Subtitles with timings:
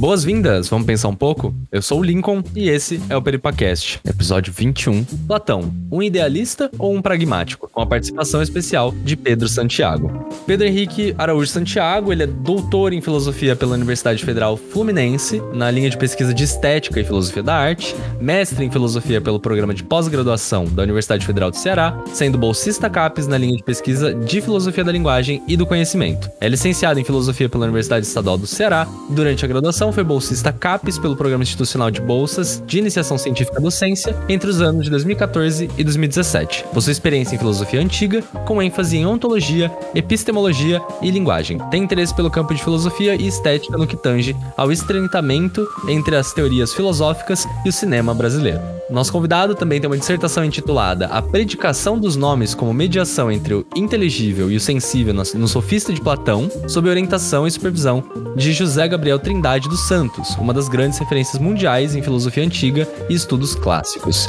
[0.00, 1.54] Boas-vindas, vamos pensar um pouco?
[1.70, 5.04] Eu sou o Lincoln e esse é o Peripacast, episódio 21.
[5.04, 7.68] Platão, um idealista ou um pragmático?
[7.70, 10.26] Com a participação especial de Pedro Santiago.
[10.46, 15.90] Pedro Henrique Araújo Santiago, ele é doutor em filosofia pela Universidade Federal Fluminense, na linha
[15.90, 20.64] de pesquisa de estética e filosofia da arte, mestre em filosofia pelo programa de pós-graduação
[20.64, 24.92] da Universidade Federal do Ceará, sendo bolsista CAPES na linha de pesquisa de filosofia da
[24.92, 26.30] linguagem e do conhecimento.
[26.40, 28.88] É licenciado em filosofia pela Universidade Estadual do Ceará.
[29.10, 34.16] Durante a graduação, foi bolsista CAPES pelo Programa Institucional de Bolsas de Iniciação Científica Docência
[34.28, 36.64] entre os anos de 2014 e 2017.
[36.72, 41.58] Possui experiência em filosofia antiga, com ênfase em ontologia, epistemologia e linguagem.
[41.70, 46.32] Tem interesse pelo campo de filosofia e estética no que tange ao estreitamento entre as
[46.32, 48.60] teorias filosóficas e o cinema brasileiro.
[48.90, 53.64] Nosso convidado também tem uma dissertação intitulada A Predicação dos Nomes como Mediação entre o
[53.76, 58.02] Inteligível e o Sensível no Sofista de Platão, sob orientação e supervisão
[58.34, 63.14] de José Gabriel Trindade dos Santos, uma das grandes referências mundiais em filosofia antiga e
[63.14, 64.28] estudos clássicos.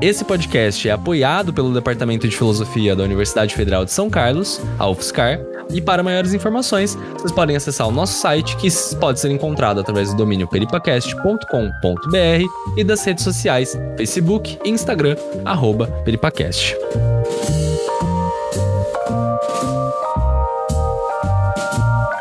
[0.00, 4.88] Esse podcast é apoiado pelo Departamento de Filosofia da Universidade Federal de São Carlos, a
[4.88, 9.80] UFSCar, e para maiores informações, vocês podem acessar o nosso site, que pode ser encontrado
[9.80, 16.76] através do domínio peripacast.com.br e das redes sociais Facebook e Instagram, arroba peripacast.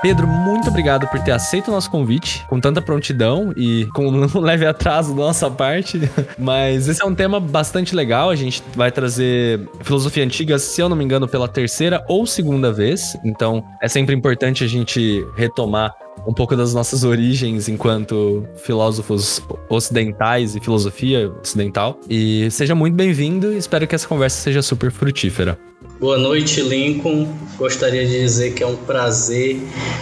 [0.01, 0.27] Pedro,
[0.71, 5.13] obrigado por ter aceito o nosso convite com tanta prontidão e com um leve atraso
[5.13, 5.99] da nossa parte.
[6.39, 8.29] Mas esse é um tema bastante legal.
[8.29, 12.71] A gente vai trazer filosofia antiga, se eu não me engano, pela terceira ou segunda
[12.71, 13.17] vez.
[13.23, 15.93] Então é sempre importante a gente retomar
[16.25, 21.99] um pouco das nossas origens enquanto filósofos ocidentais e filosofia ocidental.
[22.09, 25.57] E seja muito bem-vindo espero que essa conversa seja super frutífera.
[26.01, 27.27] Boa noite, Lincoln.
[27.59, 29.61] Gostaria de dizer que é um prazer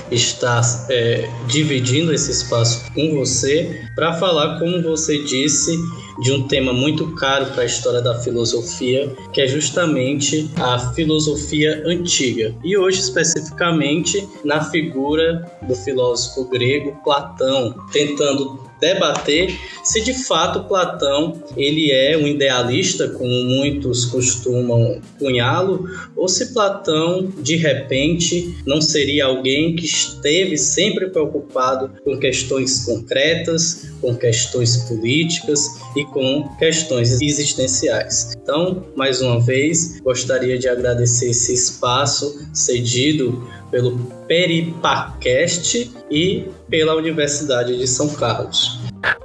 [0.10, 5.78] estar é, dividindo esse espaço com você para falar, como você disse,
[6.22, 11.84] de um tema muito caro para a história da filosofia, que é justamente a filosofia
[11.86, 12.56] antiga.
[12.64, 21.42] E hoje, especificamente, na figura do filósofo grego Platão, tentando debater se de fato Platão
[21.58, 29.26] ele é um idealista, como muitos costumam cunhá-lo, ou se Platão de repente não seria
[29.26, 38.34] alguém que esteve sempre preocupado com questões concretas, com questões políticas e com questões existenciais.
[38.42, 43.98] Então, mais uma vez, gostaria de agradecer esse espaço cedido pelo
[44.28, 48.79] Peripacast e pela Universidade de São Carlos.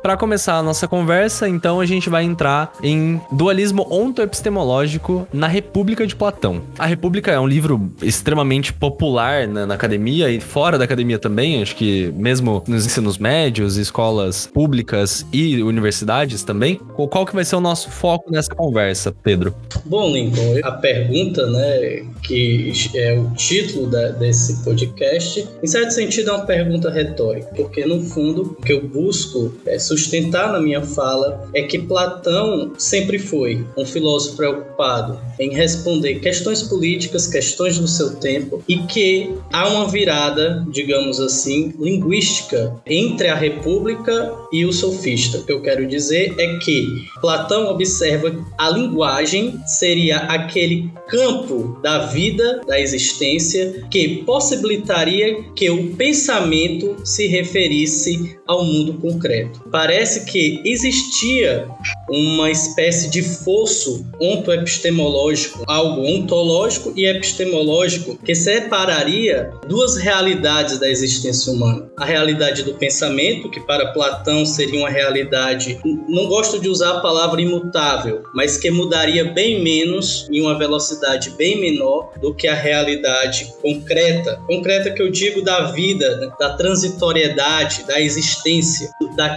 [0.05, 6.07] Para começar a nossa conversa, então a gente vai entrar em dualismo ontoepistemológico na República
[6.07, 6.63] de Platão.
[6.79, 11.63] A República é um livro extremamente popular na, na, academia e fora da academia também,
[11.63, 16.79] acho que mesmo nos ensinos médios, escolas públicas e universidades também.
[16.95, 19.55] Qual que vai ser o nosso foco nessa conversa, Pedro?
[19.87, 26.31] Bom, Lincoln, a pergunta, né, que é o título da, desse podcast, em certo sentido
[26.31, 31.49] é uma pergunta retórica, porque no fundo o que eu busco sustentar na minha fala
[31.55, 38.17] é que Platão sempre foi um filósofo preocupado em responder questões políticas, questões do seu
[38.17, 45.39] tempo, e que há uma virada, digamos assim, linguística entre a República e o sofista.
[45.39, 46.87] O que eu quero dizer é que
[47.21, 55.95] Platão observa a linguagem seria aquele campo da vida, da existência, que possibilitaria que o
[55.95, 59.54] pensamento se referisse ao mundo concreto.
[59.71, 61.67] Parece que existia
[62.09, 71.53] uma espécie de fosso ontoepistemológico, algo ontológico e epistemológico que separaria duas realidades da existência
[71.53, 71.89] humana.
[71.97, 77.01] A realidade do pensamento, que para Platão seria uma realidade, não gosto de usar a
[77.01, 82.55] palavra imutável, mas que mudaria bem menos em uma velocidade bem menor do que a
[82.55, 84.41] realidade concreta.
[84.47, 88.91] Concreta que eu digo da vida, da transitoriedade, da existência,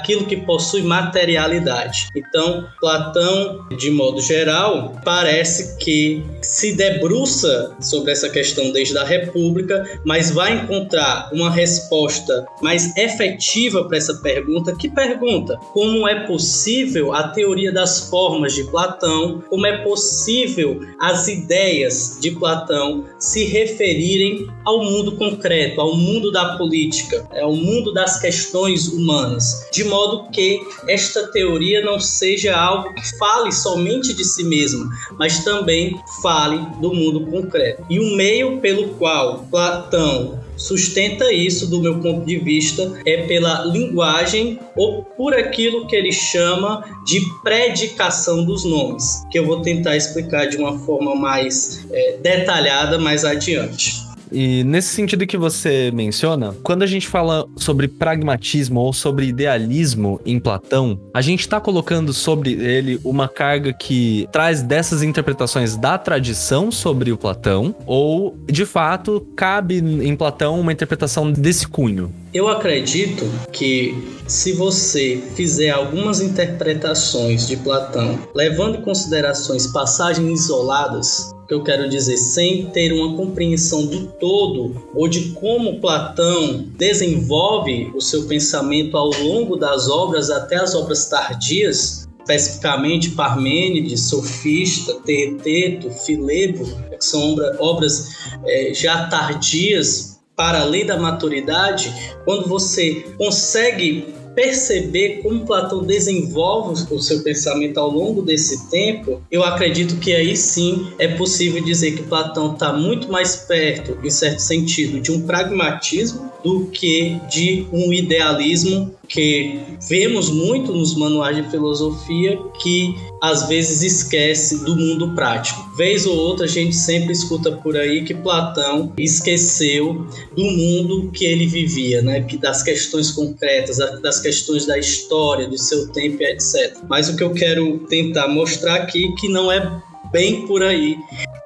[0.07, 2.07] daquilo que possui materialidade.
[2.15, 9.99] Então, Platão, de modo geral, parece que se debruça sobre essa questão desde a República,
[10.05, 14.73] mas vai encontrar uma resposta mais efetiva para essa pergunta.
[14.75, 15.57] Que pergunta?
[15.73, 19.43] Como é possível a teoria das formas de Platão?
[19.49, 26.57] Como é possível as ideias de Platão se referirem ao mundo concreto, ao mundo da
[26.57, 29.67] política, ao mundo das questões humanas?
[29.73, 34.87] De modo modo que esta teoria não seja algo que fale somente de si mesma,
[35.17, 37.83] mas também fale do mundo concreto.
[37.89, 43.63] E o meio pelo qual Platão sustenta isso, do meu ponto de vista, é pela
[43.65, 49.95] linguagem ou por aquilo que ele chama de predicação dos nomes, que eu vou tentar
[49.95, 54.06] explicar de uma forma mais é, detalhada mais adiante.
[54.31, 60.19] E nesse sentido que você menciona, quando a gente fala sobre pragmatismo ou sobre idealismo
[60.25, 65.97] em Platão, a gente está colocando sobre ele uma carga que traz dessas interpretações da
[65.97, 72.11] tradição sobre o Platão, ou de fato cabe em Platão uma interpretação desse cunho?
[72.33, 73.95] Eu acredito que
[74.27, 81.87] se você fizer algumas interpretações de Platão, levando em considerações passagens isoladas, que eu quero
[81.87, 88.97] dizer, sem ter uma compreensão do todo ou de como Platão desenvolve o seu pensamento
[88.97, 97.35] ao longo das obras até as obras tardias, especificamente Parmênides, Sofista, Teeteto, Filebo, que são
[97.59, 98.09] obras
[98.45, 101.91] é, já tardias para além da maturidade,
[102.23, 104.05] quando você consegue
[104.37, 110.37] perceber como Platão desenvolve o seu pensamento ao longo desse tempo, eu acredito que aí
[110.37, 115.21] sim é possível dizer que Platão está muito mais perto, em certo sentido, de um
[115.21, 119.59] pragmatismo do que de um idealismo que
[119.89, 125.61] vemos muito nos manuais de filosofia que às vezes esquece do mundo prático.
[125.75, 131.25] Vez ou outra a gente sempre escuta por aí que Platão esqueceu do mundo que
[131.25, 132.25] ele vivia, né?
[132.39, 136.77] Das questões concretas, das questões da história, do seu tempo, etc.
[136.87, 139.81] Mas o que eu quero tentar mostrar aqui que não é
[140.13, 140.95] bem por aí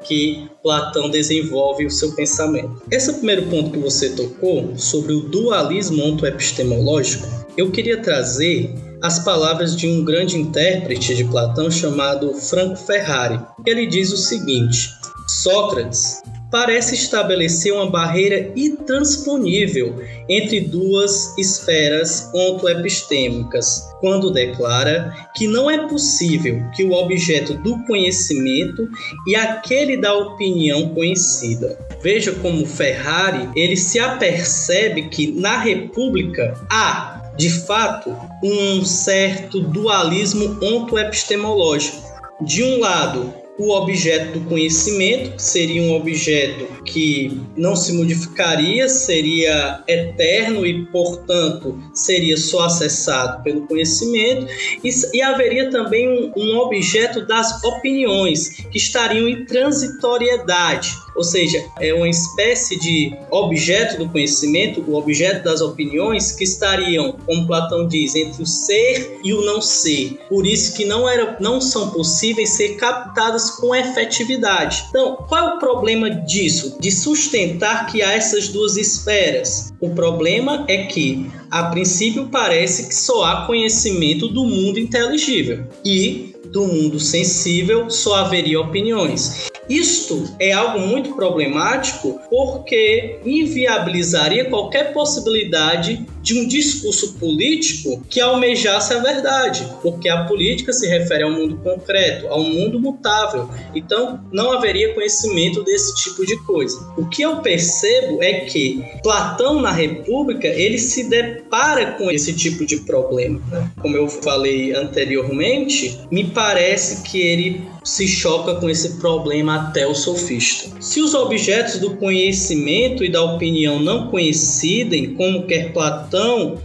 [0.03, 2.81] que Platão desenvolve o seu pensamento.
[2.91, 7.27] Esse primeiro ponto que você tocou sobre o dualismo ontoepistemológico,
[7.57, 13.39] eu queria trazer as palavras de um grande intérprete de Platão chamado Franco Ferrari.
[13.65, 14.89] Ele diz o seguinte:
[15.27, 16.21] Sócrates
[16.51, 26.61] parece estabelecer uma barreira intransponível entre duas esferas ontoepistêmicas, quando declara que não é possível
[26.75, 28.87] que o objeto do conhecimento
[29.25, 31.79] e aquele da opinião conhecida.
[32.01, 40.59] Veja como Ferrari ele se apercebe que na República há de fato um certo dualismo
[40.61, 42.11] ontoepistemológico.
[42.41, 48.89] De um lado, o objeto do conhecimento, que seria um objeto que não se modificaria,
[48.89, 54.47] seria eterno e, portanto, seria só acessado pelo conhecimento,
[54.83, 61.63] e, e haveria também um, um objeto das opiniões, que estariam em transitoriedade ou seja,
[61.79, 67.87] é uma espécie de objeto do conhecimento, o objeto das opiniões, que estariam, como Platão
[67.87, 70.19] diz, entre o ser e o não ser.
[70.29, 74.85] Por isso que não, era, não são possíveis ser captadas com efetividade.
[74.89, 76.77] Então, qual é o problema disso?
[76.79, 79.73] De sustentar que há essas duas esferas.
[79.79, 85.65] O problema é que, a princípio, parece que só há conhecimento do mundo inteligível.
[85.83, 89.50] E do mundo sensível só haveria opiniões.
[89.71, 98.93] Isto é algo muito problemático porque inviabilizaria qualquer possibilidade de um discurso político que almejasse
[98.93, 103.49] a verdade, porque a política se refere ao mundo concreto, ao mundo mutável.
[103.75, 106.79] Então, não haveria conhecimento desse tipo de coisa.
[106.97, 112.65] O que eu percebo é que Platão na República, ele se depara com esse tipo
[112.65, 113.41] de problema.
[113.49, 113.71] Né?
[113.81, 119.95] Como eu falei anteriormente, me parece que ele se choca com esse problema até o
[119.95, 120.69] sofista.
[120.79, 126.10] Se os objetos do conhecimento e da opinião não coincidem, como quer Platão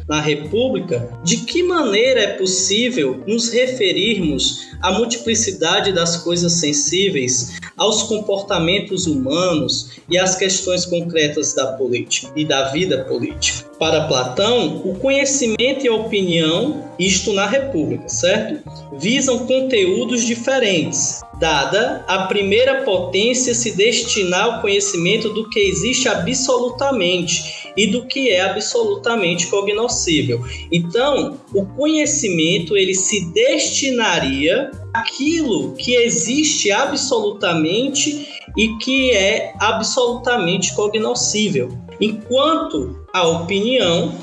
[0.09, 8.03] na República, de que maneira é possível nos referirmos à multiplicidade das coisas sensíveis, aos
[8.03, 13.65] comportamentos humanos e às questões concretas da política e da vida política?
[13.79, 18.63] Para Platão, o conhecimento e a opinião, isto na República, certo?
[18.93, 27.71] Visam conteúdos diferentes, dada a primeira potência se destinar ao conhecimento do que existe absolutamente
[27.77, 30.43] e do que é absolutamente cognoscível.
[30.73, 41.69] Então, o conhecimento ele se destinaria àquilo que existe absolutamente e que é absolutamente cognoscível.
[42.01, 44.15] Enquanto a opinião,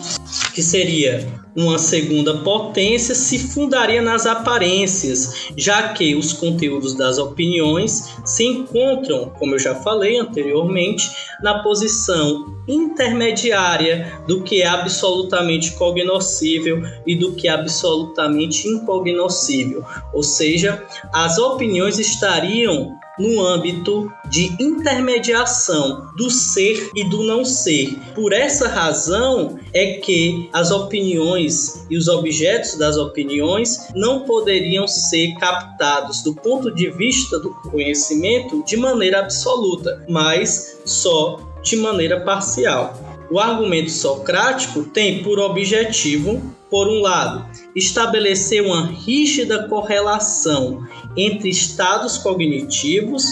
[0.53, 8.13] que seria uma segunda potência, se fundaria nas aparências, já que os conteúdos das opiniões
[8.23, 11.09] se encontram, como eu já falei anteriormente,
[11.41, 19.83] na posição intermediária do que é absolutamente cognoscível e do que é absolutamente incognoscível.
[20.13, 27.97] Ou seja, as opiniões estariam no âmbito de intermediação do ser e do não ser.
[28.15, 35.35] Por essa razão é que as opiniões e os objetos das opiniões não poderiam ser
[35.35, 42.97] captados do ponto de vista do conhecimento de maneira absoluta, mas só de maneira parcial.
[43.31, 52.17] O argumento socrático tem por objetivo, por um lado, estabelecer uma rígida correlação entre estados
[52.17, 53.25] cognitivos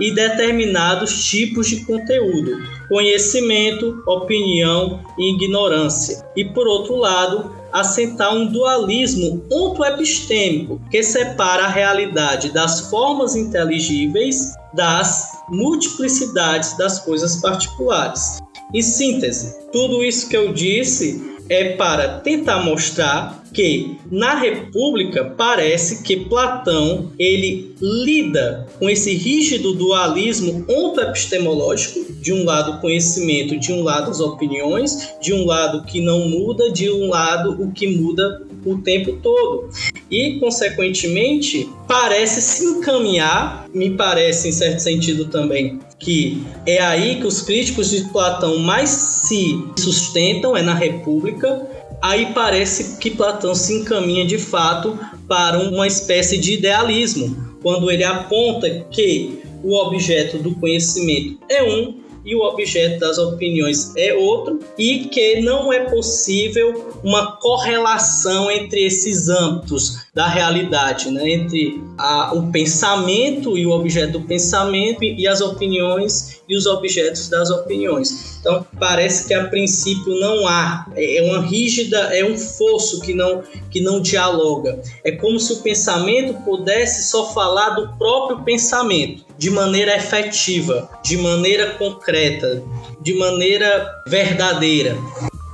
[0.00, 2.56] e determinados tipos de conteúdo,
[2.88, 6.26] conhecimento, opinião e ignorância.
[6.34, 14.54] E por outro lado, assentar um dualismo ontoepistêmico que separa a realidade das formas inteligíveis
[14.72, 18.38] das multiplicidades das coisas particulares.
[18.72, 26.02] Em síntese, tudo isso que eu disse é para tentar mostrar que na República parece
[26.02, 33.82] que Platão ele lida com esse rígido dualismo ontoepistemológico, de um lado conhecimento, de um
[33.82, 38.42] lado as opiniões, de um lado que não muda, de um lado o que muda
[38.64, 39.70] o tempo todo.
[40.10, 47.26] E, consequentemente, parece se encaminhar, me parece em certo sentido também, que é aí que
[47.26, 51.66] os críticos de Platão mais se sustentam, é na República.
[52.02, 58.04] Aí parece que Platão se encaminha de fato para uma espécie de idealismo, quando ele
[58.04, 64.58] aponta que o objeto do conhecimento é um e o objeto das opiniões é outro,
[64.76, 71.30] e que não é possível uma correlação entre esses âmbitos da realidade, né?
[71.30, 77.28] entre a, o pensamento e o objeto do pensamento e as opiniões e os objetos
[77.28, 78.38] das opiniões.
[78.40, 83.12] Então parece que a princípio não há, é, é uma rígida, é um fosso que
[83.12, 84.80] não que não dialoga.
[85.04, 91.16] É como se o pensamento pudesse só falar do próprio pensamento de maneira efetiva, de
[91.16, 92.62] maneira concreta,
[93.02, 94.96] de maneira verdadeira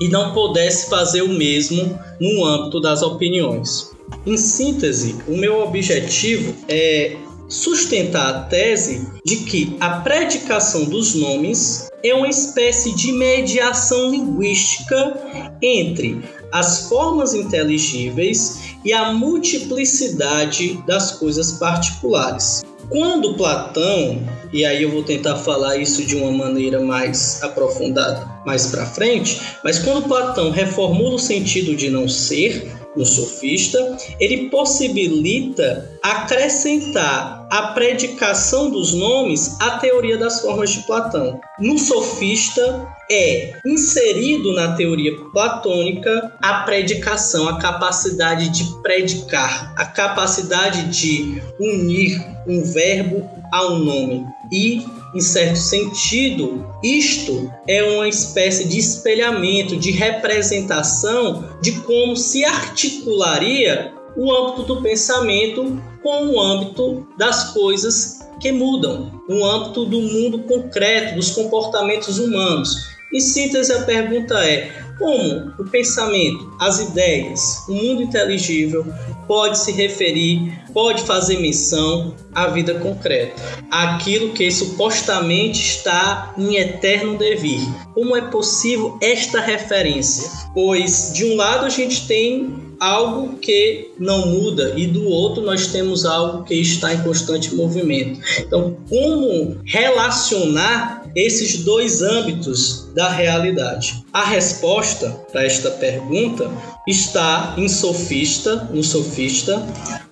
[0.00, 3.92] e não pudesse fazer o mesmo no âmbito das opiniões.
[4.26, 7.16] Em síntese, o meu objetivo é
[7.52, 15.56] sustentar a tese de que a predicação dos nomes é uma espécie de mediação linguística
[15.60, 22.62] entre as formas inteligíveis e a multiplicidade das coisas particulares.
[22.88, 24.20] Quando Platão,
[24.52, 29.40] e aí eu vou tentar falar isso de uma maneira mais aprofundada mais para frente,
[29.62, 37.68] mas quando Platão reformula o sentido de não ser, no sofista, ele possibilita acrescentar a
[37.68, 41.40] predicação dos nomes à teoria das formas de Platão.
[41.58, 50.84] No sofista é inserido na teoria platônica a predicação, a capacidade de predicar, a capacidade
[50.88, 54.24] de unir um verbo a um nome.
[54.50, 54.82] E
[55.14, 63.92] em certo sentido, isto é uma espécie de espelhamento, de representação de como se articularia
[64.16, 70.40] o âmbito do pensamento com o âmbito das coisas que mudam, o âmbito do mundo
[70.40, 72.91] concreto, dos comportamentos humanos.
[73.12, 78.86] Em síntese, a pergunta é: como o pensamento, as ideias, o mundo inteligível
[79.26, 83.34] pode se referir, pode fazer menção à vida concreta,
[83.70, 87.60] aquilo que supostamente está em eterno devir.
[87.94, 90.30] Como é possível esta referência?
[90.54, 95.68] Pois de um lado a gente tem algo que não muda e do outro nós
[95.68, 98.18] temos algo que está em constante movimento.
[98.40, 104.02] Então, como relacionar esses dois âmbitos da realidade?
[104.12, 106.50] A resposta para esta pergunta
[106.88, 109.64] está em Sofista, no Sofista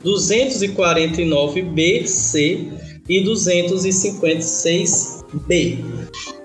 [0.05, 2.69] 249b, C
[3.09, 6.00] e 256b.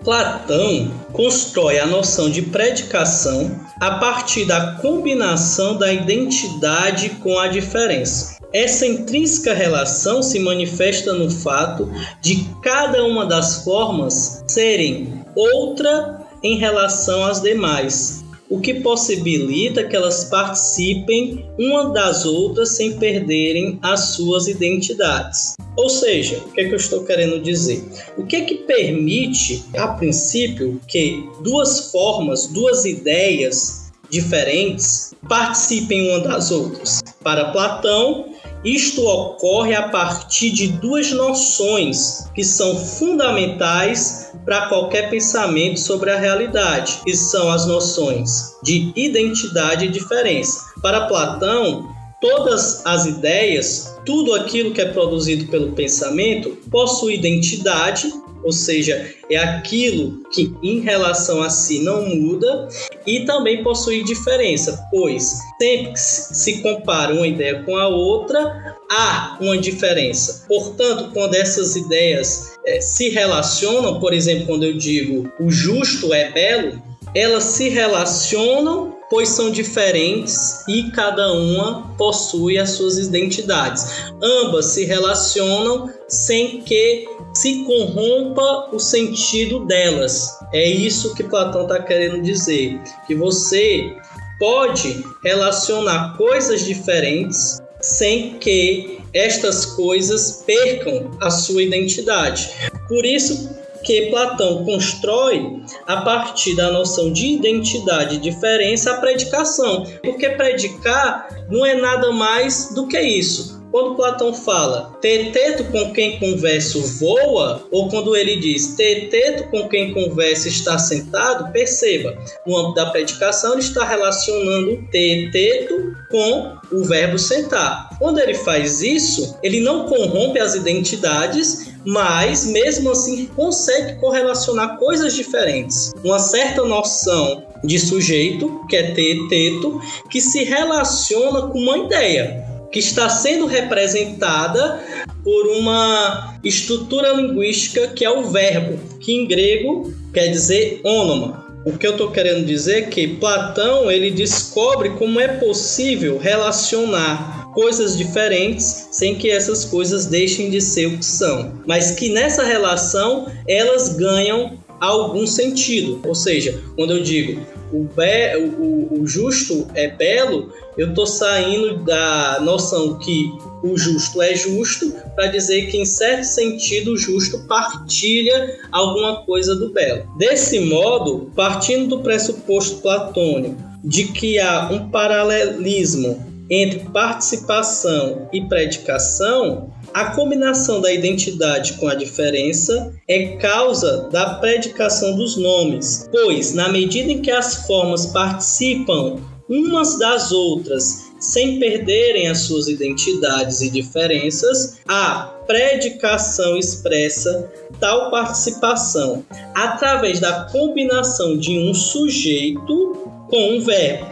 [0.06, 8.38] Platão constrói a noção de predicação a partir da combinação da identidade com a diferença.
[8.54, 16.56] Essa intrínseca relação se manifesta no fato de cada uma das formas serem outra em
[16.56, 24.16] relação às demais, o que possibilita que elas participem uma das outras sem perderem as
[24.16, 25.54] suas identidades.
[25.78, 27.84] Ou seja, o que, é que eu estou querendo dizer?
[28.18, 36.20] O que é que permite, a princípio, que duas formas, duas ideias diferentes participem uma
[36.20, 37.02] das outras?
[37.22, 38.34] Para Platão,
[38.66, 46.20] isto ocorre a partir de duas noções que são fundamentais para qualquer pensamento sobre a
[46.20, 50.62] realidade, que são as noções de identidade e diferença.
[50.82, 51.88] Para Platão,
[52.20, 58.12] todas as ideias, tudo aquilo que é produzido pelo pensamento, possui identidade
[58.46, 62.68] ou seja, é aquilo que em relação a si não muda
[63.08, 69.38] e também possui diferença, pois sempre que se compara uma ideia com a outra, há
[69.42, 70.46] uma diferença.
[70.48, 76.32] Portanto, quando essas ideias é, se relacionam, por exemplo, quando eu digo o justo é
[76.32, 76.80] belo,
[77.16, 83.86] elas se relacionam pois são diferentes e cada uma possui as suas identidades.
[84.22, 90.30] Ambas se relacionam sem que se corrompa o sentido delas.
[90.54, 93.94] É isso que Platão está querendo dizer, que você
[94.40, 102.50] pode relacionar coisas diferentes sem que estas coisas percam a sua identidade.
[102.88, 109.86] Por isso que Platão constrói a partir da noção de identidade e diferença a predicação.
[110.04, 116.18] Porque predicar não é nada mais do que isso quando Platão fala teteto com quem
[116.18, 122.18] converso voa, ou quando ele diz teteto com quem conversa está sentado, perceba,
[122.48, 127.90] no âmbito da predicação ele está relacionando teteto com o verbo sentar.
[128.00, 135.14] Quando ele faz isso, ele não corrompe as identidades, mas mesmo assim consegue correlacionar coisas
[135.14, 135.92] diferentes.
[136.02, 142.80] Uma certa noção de sujeito, que é teteto, que se relaciona com uma ideia que
[142.80, 144.84] está sendo representada
[145.24, 151.46] por uma estrutura linguística que é o verbo, que em grego quer dizer ônoma.
[151.66, 157.50] O que eu estou querendo dizer é que Platão ele descobre como é possível relacionar
[157.54, 162.44] coisas diferentes sem que essas coisas deixem de ser o que são, mas que nessa
[162.44, 166.02] relação elas ganham algum sentido.
[166.06, 167.42] Ou seja, quando eu digo
[167.72, 173.32] o, be o, o justo é belo, eu estou saindo da noção que
[173.64, 179.56] o justo é justo para dizer que, em certo sentido, o justo partilha alguma coisa
[179.56, 180.06] do belo.
[180.18, 189.74] Desse modo, partindo do pressuposto platônico de que há um paralelismo entre participação e predicação,
[189.94, 196.70] a combinação da identidade com a diferença é causa da predicação dos nomes, pois, na
[196.70, 203.70] medida em que as formas participam umas das outras sem perderem as suas identidades e
[203.70, 214.06] diferenças, a predicação expressa tal participação através da combinação de um sujeito com um verbo,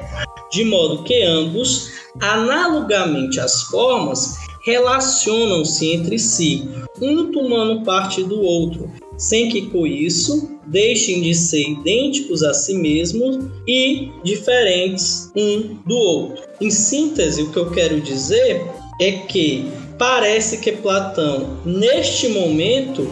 [0.52, 6.68] de modo que ambos, analogamente às formas, relacionam-se entre si,
[7.02, 12.74] um tomando parte do outro, sem que com isso deixem de ser idênticos a si
[12.74, 16.44] mesmos e diferentes um do outro.
[16.62, 18.66] Em síntese, o que eu quero dizer
[19.00, 19.66] é que
[19.98, 23.10] parece que Platão, neste momento,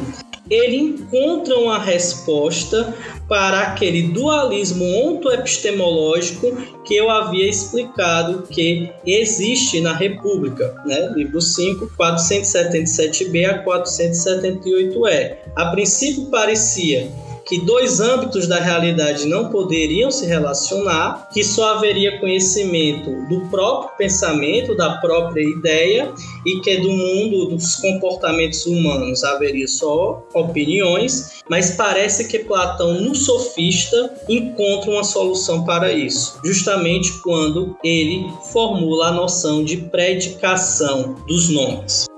[0.51, 2.93] ele encontra uma resposta
[3.29, 11.09] para aquele dualismo ontoepistemológico que eu havia explicado que existe na República, né?
[11.15, 15.37] livro 5, 477b a 478e.
[15.55, 17.09] A princípio parecia
[17.51, 23.97] que dois âmbitos da realidade não poderiam se relacionar, que só haveria conhecimento do próprio
[23.97, 26.13] pensamento, da própria ideia,
[26.45, 33.13] e que do mundo dos comportamentos humanos haveria só opiniões, mas parece que Platão, no
[33.13, 41.49] sofista, encontra uma solução para isso, justamente quando ele formula a noção de predicação dos
[41.49, 42.10] nomes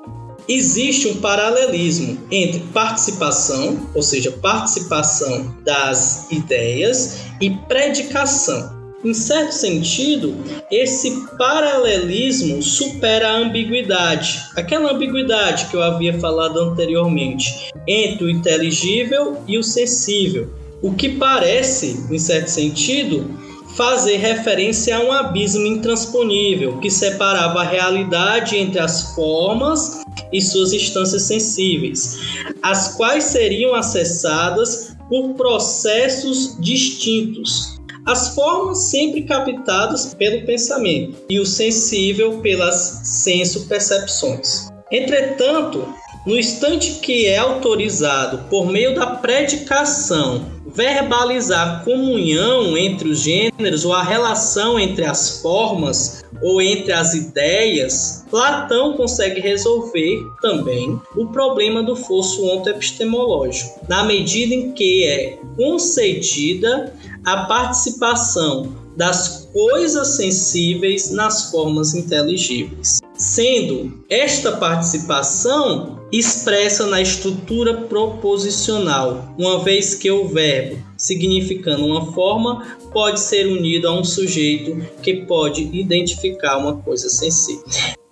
[0.47, 8.83] existe um paralelismo entre participação, ou seja, participação das ideias, e predicação.
[9.03, 10.33] Em certo sentido,
[10.71, 19.41] esse paralelismo supera a ambiguidade, aquela ambiguidade que eu havia falado anteriormente, entre o inteligível
[19.45, 20.49] e o sensível.
[20.81, 23.29] O que parece, em certo sentido,
[23.75, 30.73] fazer referência a um abismo intransponível que separava a realidade entre as formas e suas
[30.73, 32.19] instâncias sensíveis,
[32.61, 37.73] as quais seriam acessadas por processos distintos.
[38.05, 44.67] As formas sempre captadas pelo pensamento e o sensível pelas senso-percepções.
[44.91, 45.87] Entretanto,
[46.25, 53.85] no instante que é autorizado por meio da predicação verbalizar a comunhão entre os gêneros
[53.85, 61.27] ou a relação entre as formas ou entre as ideias, Platão consegue resolver também o
[61.27, 66.93] problema do fosso ontoepistemológico, na medida em que é concedida
[67.25, 79.33] a participação das coisas sensíveis nas formas inteligíveis, sendo esta participação expressa na estrutura proposicional,
[79.35, 85.25] uma vez que o verbo, significando uma forma, pode ser unido a um sujeito que
[85.25, 87.63] pode identificar uma coisa sensível.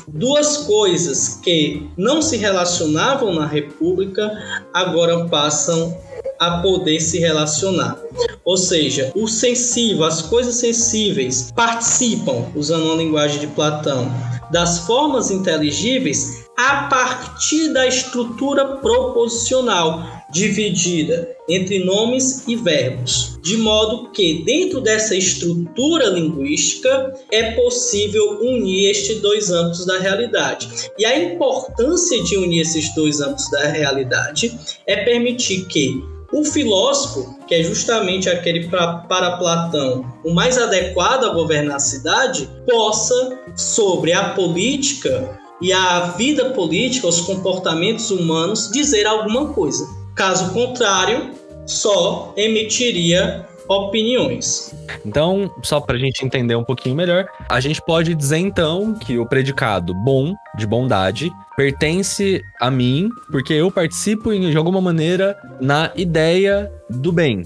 [0.08, 4.32] Duas coisas que não se relacionavam na República
[4.74, 5.96] agora passam
[6.40, 8.02] a poder se relacionar.
[8.44, 14.12] Ou seja, o sensível, as coisas sensíveis participam, usando uma linguagem de Platão,
[14.52, 24.10] das formas inteligíveis a partir da estrutura proposicional dividida entre nomes e verbos, de modo
[24.12, 30.70] que dentro dessa estrutura linguística é possível unir estes dois âmbitos da realidade.
[30.98, 37.38] E a importância de unir esses dois âmbitos da realidade é permitir que o filósofo,
[37.46, 43.38] que é justamente aquele pra, para Platão o mais adequado a governar a cidade, possa,
[43.54, 49.88] sobre a política e a vida política, os comportamentos humanos, dizer alguma coisa.
[50.15, 51.32] Caso contrário,
[51.65, 54.74] só emitiria opiniões.
[55.06, 59.17] Então, só para a gente entender um pouquinho melhor, a gente pode dizer então que
[59.17, 65.91] o predicado bom, de bondade, pertence a mim, porque eu participo de alguma maneira na
[65.95, 67.43] ideia do bem.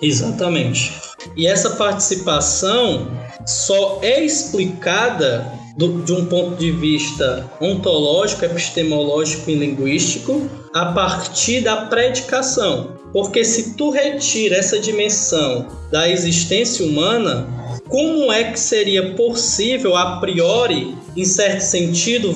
[0.00, 0.92] Exatamente.
[1.36, 3.08] E essa participação
[3.46, 5.46] só é explicada
[5.78, 12.98] do, de um ponto de vista ontológico, epistemológico e linguístico a partir da predicação.
[13.12, 17.48] Porque se tu retira essa dimensão da existência humana,
[17.88, 22.34] como é que seria possível a priori, em certo sentido,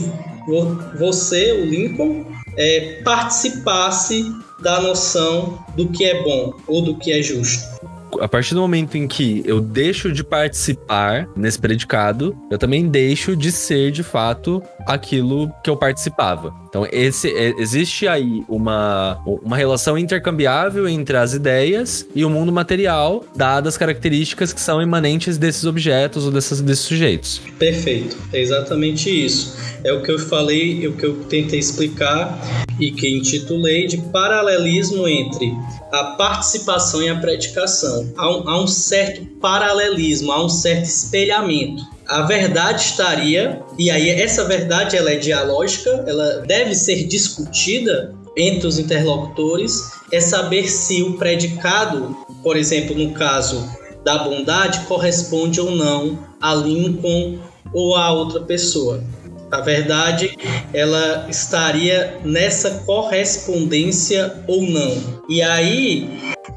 [0.98, 2.24] você, o Lincoln,
[2.56, 7.72] é, participasse da noção do que é bom ou do que é justo?
[8.20, 13.36] A partir do momento em que eu deixo de participar nesse predicado, eu também deixo
[13.36, 16.61] de ser de fato aquilo que eu participava.
[16.72, 22.50] Então, esse, é, existe aí uma, uma relação intercambiável entre as ideias e o mundo
[22.50, 27.42] material, dadas as características que são imanentes desses objetos ou dessas, desses sujeitos.
[27.58, 29.54] Perfeito, é exatamente isso.
[29.84, 32.40] É o que eu falei, é o que eu tentei explicar
[32.80, 35.54] e que intitulei de paralelismo entre
[35.92, 38.10] a participação e a predicação.
[38.16, 44.10] Há um, há um certo paralelismo, há um certo espelhamento a verdade estaria, e aí
[44.10, 51.02] essa verdade ela é dialógica, ela deve ser discutida entre os interlocutores, é saber se
[51.02, 53.68] o predicado, por exemplo, no caso
[54.04, 57.38] da bondade, corresponde ou não a Lincoln
[57.72, 59.02] ou a outra pessoa.
[59.50, 60.36] A verdade,
[60.72, 65.22] ela estaria nessa correspondência ou não.
[65.28, 66.08] E aí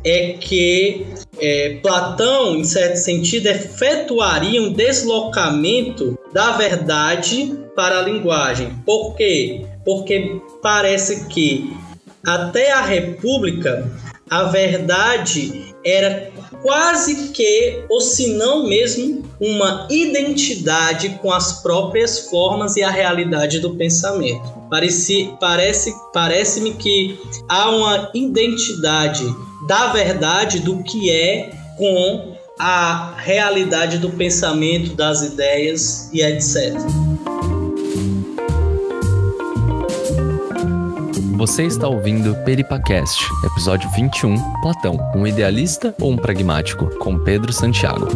[0.05, 1.07] é que
[1.39, 8.71] é, Platão, em certo sentido, efetuaria um deslocamento da verdade para a linguagem.
[8.85, 9.65] Por quê?
[9.83, 11.75] Porque parece que
[12.23, 13.91] até a República
[14.29, 22.75] a verdade era quase que, ou se não mesmo, uma identidade com as próprias formas
[22.75, 24.41] e a realidade do pensamento.
[24.69, 29.23] Parece, parece, parece-me que há uma identidade
[29.67, 36.73] da verdade do que é com a realidade do pensamento, das ideias e etc.
[41.37, 48.07] Você está ouvindo Peripacast, episódio 21, Platão, um idealista ou um pragmático, com Pedro Santiago.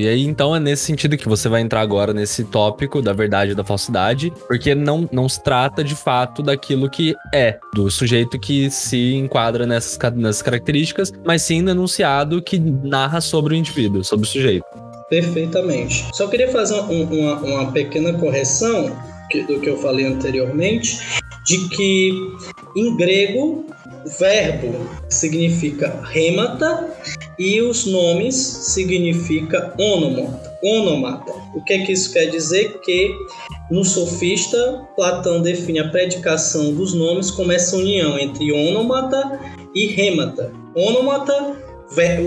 [0.00, 3.52] E aí, então, é nesse sentido que você vai entrar agora nesse tópico da verdade
[3.52, 8.38] e da falsidade, porque não, não se trata de fato daquilo que é, do sujeito
[8.38, 14.04] que se enquadra nessas, nessas características, mas sim no enunciado que narra sobre o indivíduo,
[14.04, 14.64] sobre o sujeito.
[15.08, 16.06] Perfeitamente.
[16.12, 18.96] Só queria fazer um, uma, uma pequena correção
[19.46, 20.98] do que eu falei anteriormente,
[21.44, 22.12] de que
[22.76, 23.66] em grego
[24.06, 26.96] verbo significa remata
[27.38, 30.58] e os nomes significa onomata.
[30.62, 31.32] onomata.
[31.54, 32.80] O que é que isso quer dizer?
[32.80, 33.14] Que
[33.70, 39.38] no sofista, Platão define a predicação dos nomes como essa união entre onomata
[39.74, 40.52] e remata.
[40.74, 41.56] Onomata,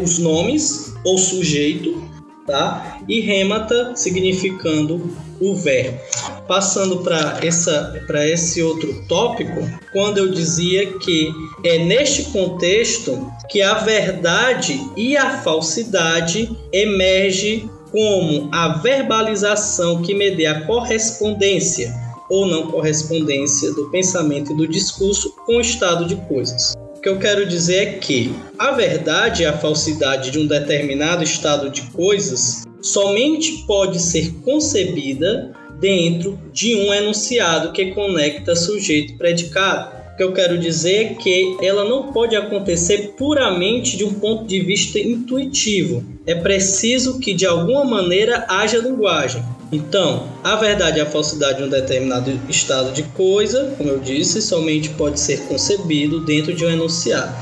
[0.02, 2.04] os nomes ou sujeito,
[2.46, 3.00] tá?
[3.08, 6.00] E remata significando o verbo.
[6.48, 14.80] Passando para esse outro tópico, quando eu dizia que é neste contexto que a verdade
[14.96, 21.94] e a falsidade emerge como a verbalização que medeia a correspondência
[22.30, 26.74] ou não correspondência do pensamento e do discurso com o estado de coisas.
[26.96, 31.24] O que eu quero dizer é que a verdade e a falsidade de um determinado
[31.24, 39.18] estado de coisas somente pode ser concebida dentro de um enunciado que conecta sujeito e
[39.18, 40.02] predicado.
[40.14, 44.46] O que eu quero dizer é que ela não pode acontecer puramente de um ponto
[44.46, 46.04] de vista intuitivo.
[46.26, 49.44] É preciso que de alguma maneira haja linguagem.
[49.72, 54.42] Então, a verdade e a falsidade de um determinado estado de coisa, como eu disse,
[54.42, 57.34] somente pode ser concebido dentro de um enunciado.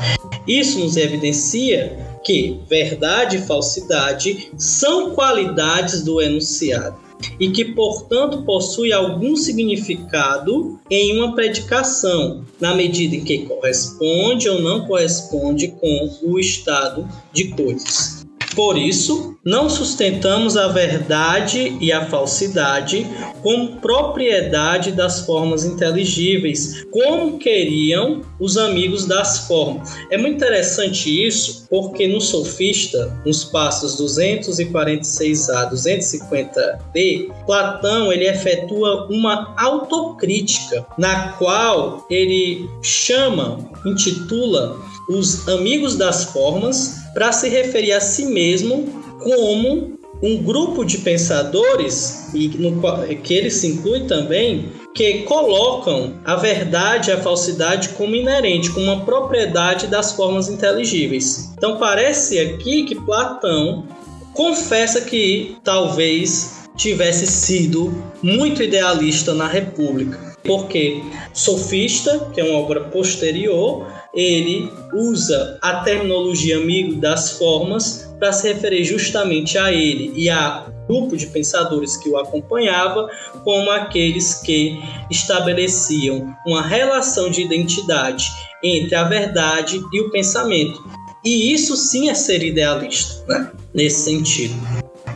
[0.48, 6.98] Isso nos evidencia que verdade e falsidade são qualidades do enunciado
[7.40, 14.62] e que, portanto, possui algum significado em uma predicação, na medida em que corresponde ou
[14.62, 18.19] não corresponde com o estado de coisas.
[18.56, 23.08] Por isso, não sustentamos a verdade e a falsidade
[23.42, 29.96] como propriedade das formas inteligíveis, como queriam os amigos das formas.
[30.12, 39.08] É muito interessante isso, porque no sofista, nos passos 246a a 250b, Platão ele efetua
[39.10, 44.78] uma autocrítica na qual ele chama, intitula
[45.10, 48.88] os amigos das formas para se referir a si mesmo
[49.20, 52.82] como um grupo de pensadores, e no,
[53.24, 58.86] que ele se inclui também, que colocam a verdade e a falsidade como inerente, como
[58.86, 61.54] uma propriedade das formas inteligíveis.
[61.58, 63.86] Então parece aqui que Platão
[64.34, 71.02] confessa que talvez tivesse sido muito idealista na República, porque
[71.34, 78.52] Sofista, que é uma obra posterior, ele usa a terminologia amigo das formas para se
[78.52, 83.08] referir justamente a ele e a grupo de pensadores que o acompanhava
[83.44, 88.26] como aqueles que estabeleciam uma relação de identidade
[88.64, 90.84] entre a verdade e o pensamento.
[91.24, 93.52] E isso sim é ser idealista, né?
[93.74, 94.56] nesse sentido.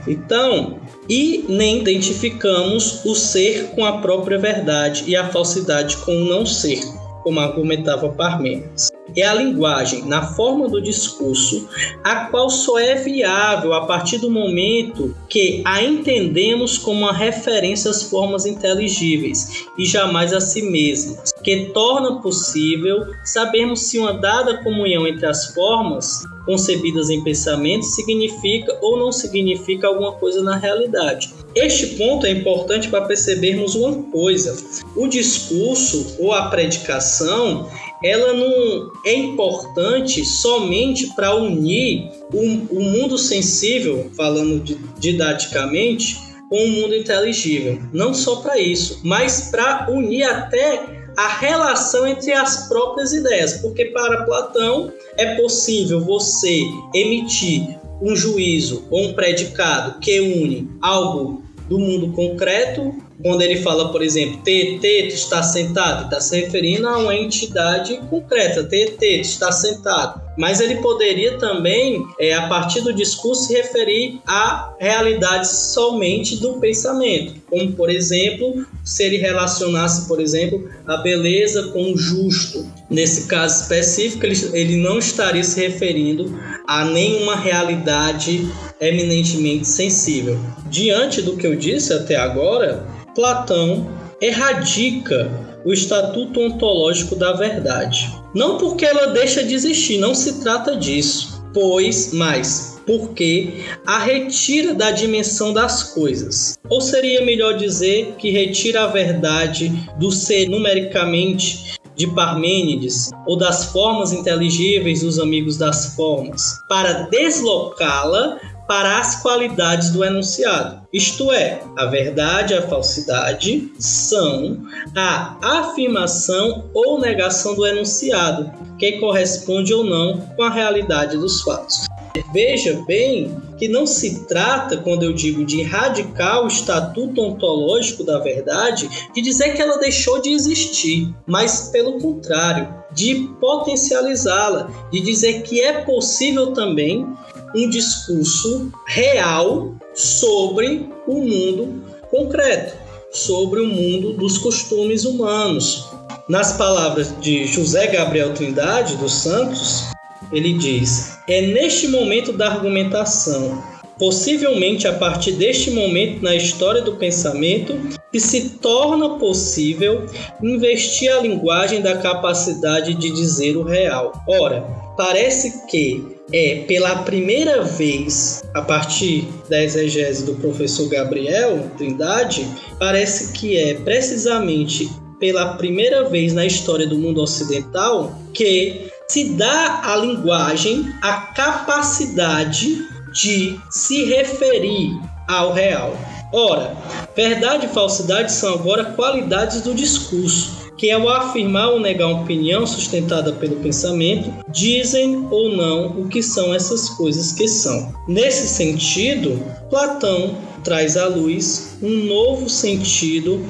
[0.07, 0.79] Então,
[1.09, 6.45] e nem identificamos o ser com a própria verdade e a falsidade com o não
[6.45, 6.81] ser
[7.23, 8.89] como argumentava Parmênides.
[9.15, 11.67] É a linguagem, na forma do discurso,
[12.03, 17.91] a qual só é viável a partir do momento que a entendemos como uma referência
[17.91, 24.63] às formas inteligíveis e jamais a si mesmas, que torna possível sabermos se uma dada
[24.63, 31.33] comunhão entre as formas concebidas em pensamento significa ou não significa alguma coisa na realidade.
[31.55, 34.57] Este ponto é importante para percebermos uma coisa:
[34.95, 37.69] o discurso ou a predicação
[38.03, 42.41] ela não é importante somente para unir o,
[42.77, 47.79] o, mundo sensível, falando de, didaticamente, com o mundo inteligível.
[47.93, 53.85] Não só para isso, mas para unir até a relação entre as próprias ideias, porque
[53.85, 56.61] para Platão é possível você
[56.93, 63.91] emitir um juízo ou um predicado que une algo do mundo concreto quando ele fala,
[63.91, 70.21] por exemplo, Teteto está sentado, está se referindo a uma entidade concreta, Teteto está sentado.
[70.37, 76.53] Mas ele poderia também, é, a partir do discurso, se referir a realidades somente do
[76.59, 82.67] pensamento, como, por exemplo, se ele relacionasse, por exemplo, a beleza com o justo.
[82.89, 88.47] Nesse caso específico, ele, ele não estaria se referindo a nenhuma realidade
[88.79, 90.39] eminentemente sensível.
[90.69, 95.29] Diante do que eu disse até agora, Platão erradica
[95.65, 98.22] o estatuto ontológico da verdade.
[98.33, 104.73] Não porque ela deixa de existir, não se trata disso, pois, mas porque a retira
[104.73, 106.57] da dimensão das coisas.
[106.69, 113.65] Ou seria melhor dizer que retira a verdade do ser numericamente de Parmênides ou das
[113.65, 120.81] formas inteligíveis dos amigos das formas, para deslocá-la para as qualidades do enunciado.
[120.91, 124.59] Isto é, a verdade e a falsidade são
[124.95, 131.85] a afirmação ou negação do enunciado, que corresponde ou não com a realidade dos fatos.
[132.33, 138.19] Veja bem que não se trata, quando eu digo de erradicar o estatuto ontológico da
[138.19, 145.41] verdade, de dizer que ela deixou de existir, mas pelo contrário, de potencializá-la, de dizer
[145.43, 147.07] que é possível também
[147.55, 155.85] um discurso real sobre o mundo concreto sobre o mundo dos costumes humanos.
[156.27, 159.83] Nas palavras de José Gabriel Trindade dos Santos,
[160.31, 163.63] ele diz: É neste momento da argumentação,
[163.97, 167.79] possivelmente a partir deste momento na história do pensamento,
[168.11, 170.05] que se torna possível
[170.41, 174.11] investir a linguagem da capacidade de dizer o real.
[174.27, 174.61] Ora,
[174.97, 182.45] parece que é pela primeira vez, a partir da exegese do professor Gabriel Trindade,
[182.77, 189.81] parece que é precisamente pela primeira vez na história do mundo ocidental que se dá
[189.83, 195.95] à linguagem a capacidade de se referir ao real.
[196.33, 196.75] Ora,
[197.15, 202.65] verdade e falsidade são agora qualidades do discurso, que ao afirmar ou negar uma opinião
[202.65, 207.93] sustentada pelo pensamento, dizem ou não o que são essas coisas que são.
[208.07, 209.39] Nesse sentido,
[209.69, 213.45] Platão traz à luz um novo sentido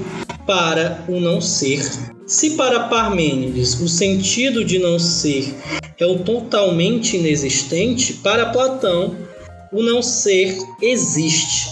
[0.46, 1.82] para o não ser.
[2.34, 5.54] Se para Parmênides o sentido de não ser
[6.00, 9.16] é o totalmente inexistente, para Platão
[9.72, 11.70] o não ser existe,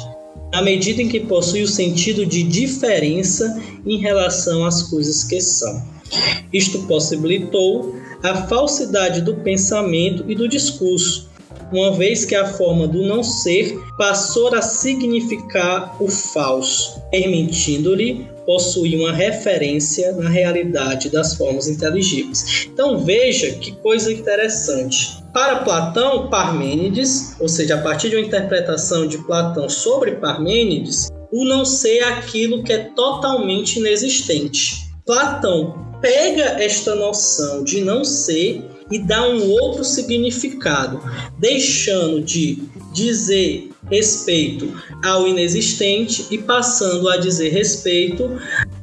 [0.53, 5.83] na medida em que possui o sentido de diferença em relação às coisas que são.
[6.53, 11.27] Isto possibilitou a falsidade do pensamento e do discurso,
[11.73, 18.99] uma vez que a forma do não ser passou a significar o falso, permitindo-lhe possuir
[18.99, 22.67] uma referência na realidade das formas inteligíveis.
[22.71, 25.21] Então veja que coisa interessante.
[25.33, 31.45] Para Platão, Parmênides, ou seja, a partir de uma interpretação de Platão sobre Parmênides, o
[31.45, 34.91] não ser é aquilo que é totalmente inexistente.
[35.05, 40.99] Platão pega esta noção de não ser e dá um outro significado,
[41.39, 42.61] deixando de
[42.93, 44.73] dizer respeito
[45.03, 48.39] ao inexistente e passando a dizer respeito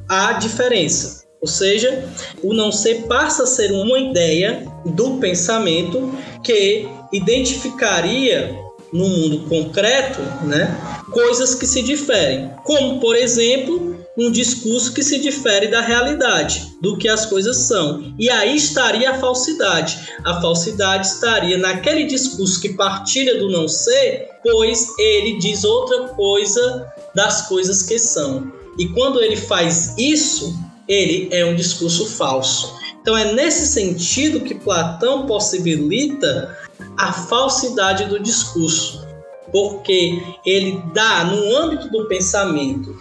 [0.07, 1.27] à diferença.
[1.41, 2.05] Ou seja,
[2.43, 8.55] o não ser passa a ser uma ideia do pensamento que identificaria
[8.91, 10.75] no mundo concreto, né,
[11.11, 16.97] coisas que se diferem, como por exemplo um discurso que se difere da realidade, do
[16.97, 18.13] que as coisas são.
[18.19, 19.97] E aí estaria a falsidade.
[20.25, 26.85] A falsidade estaria naquele discurso que partilha do não ser, pois ele diz outra coisa
[27.15, 28.51] das coisas que são.
[28.77, 30.53] E quando ele faz isso,
[30.85, 32.77] ele é um discurso falso.
[33.01, 36.57] Então é nesse sentido que Platão possibilita
[36.97, 39.07] a falsidade do discurso,
[39.49, 42.97] porque ele dá no âmbito do pensamento,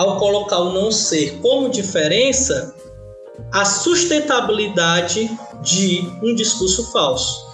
[0.00, 2.74] ao colocar o não ser como diferença,
[3.52, 5.30] a sustentabilidade
[5.62, 7.46] de um discurso falso.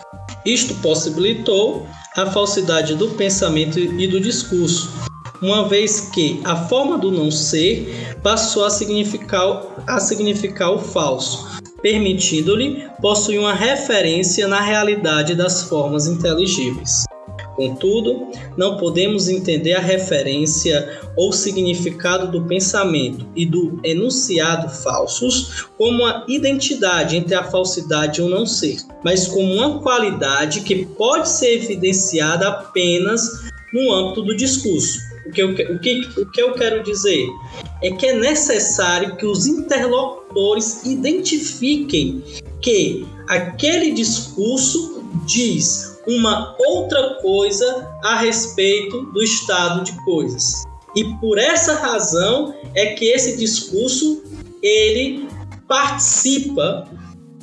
[0.44, 1.85] Isto possibilitou
[2.16, 4.92] a falsidade do pensamento e do discurso,
[5.42, 11.48] uma vez que a forma do não ser passou a significar, a significar o falso,
[11.82, 17.06] permitindo-lhe possuir uma referência na realidade das formas inteligíveis.
[17.56, 26.02] Contudo, não podemos entender a referência ou significado do pensamento e do enunciado falsos como
[26.02, 31.30] uma identidade entre a falsidade e o não ser, mas como uma qualidade que pode
[31.30, 35.00] ser evidenciada apenas no âmbito do discurso.
[35.26, 37.26] O que, eu, o, que, o que eu quero dizer
[37.82, 42.22] é que é necessário que os interlocutores identifiquem
[42.60, 50.64] que aquele discurso diz uma outra coisa a respeito do estado de coisas.
[50.94, 54.22] E por essa razão é que esse discurso
[54.62, 55.28] ele
[55.68, 56.88] participa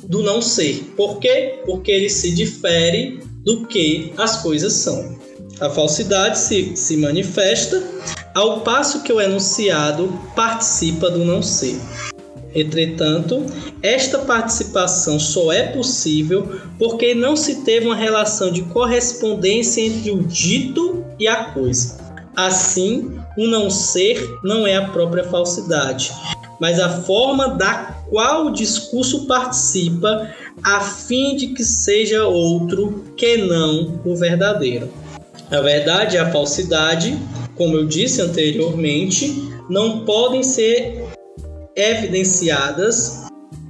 [0.02, 0.92] do não ser.
[0.96, 1.60] Por quê?
[1.64, 5.16] Porque ele se difere do que as coisas são.
[5.60, 7.82] A falsidade se, se manifesta
[8.34, 11.76] ao passo que o enunciado participa do não ser.
[12.54, 13.44] Entretanto,
[13.82, 20.22] esta participação só é possível porque não se teve uma relação de correspondência entre o
[20.22, 21.98] dito e a coisa.
[22.36, 26.12] Assim, o não ser não é a própria falsidade,
[26.60, 30.30] mas a forma da qual o discurso participa
[30.62, 34.88] a fim de que seja outro que não o verdadeiro.
[35.50, 37.18] A verdade e a falsidade,
[37.56, 41.03] como eu disse anteriormente, não podem ser
[41.76, 43.24] evidenciadas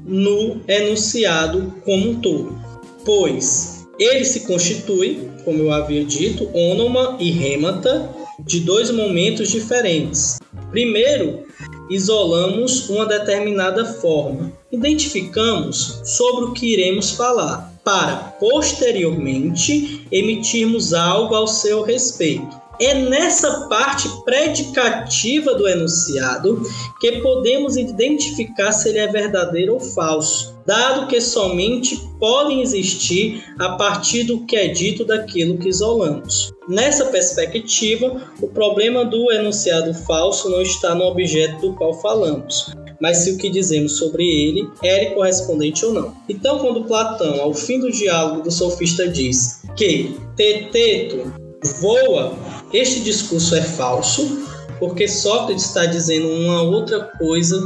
[0.05, 2.59] no enunciado como um todo,
[3.05, 10.39] pois ele se constitui, como eu havia dito, ônoma e rêmata de dois momentos diferentes.
[10.71, 11.45] Primeiro,
[11.89, 21.47] isolamos uma determinada forma, identificamos sobre o que iremos falar, para posteriormente emitirmos algo ao
[21.47, 22.64] seu respeito.
[22.81, 26.63] É nessa parte predicativa do enunciado
[27.01, 33.71] que podemos identificar se ele é verdadeiro ou falso, dado que somente podem existir a
[33.71, 36.53] partir do que é dito daquilo que isolamos.
[36.69, 43.19] Nessa perspectiva, o problema do enunciado falso não está no objeto do qual falamos, mas
[43.19, 46.15] se o que dizemos sobre ele é correspondente ou não.
[46.29, 51.44] Então, quando Platão, ao fim do diálogo do sofista, diz que Teteto
[51.81, 52.37] voa,
[52.73, 54.47] este discurso é falso,
[54.79, 57.61] porque Sócrates está dizendo uma outra coisa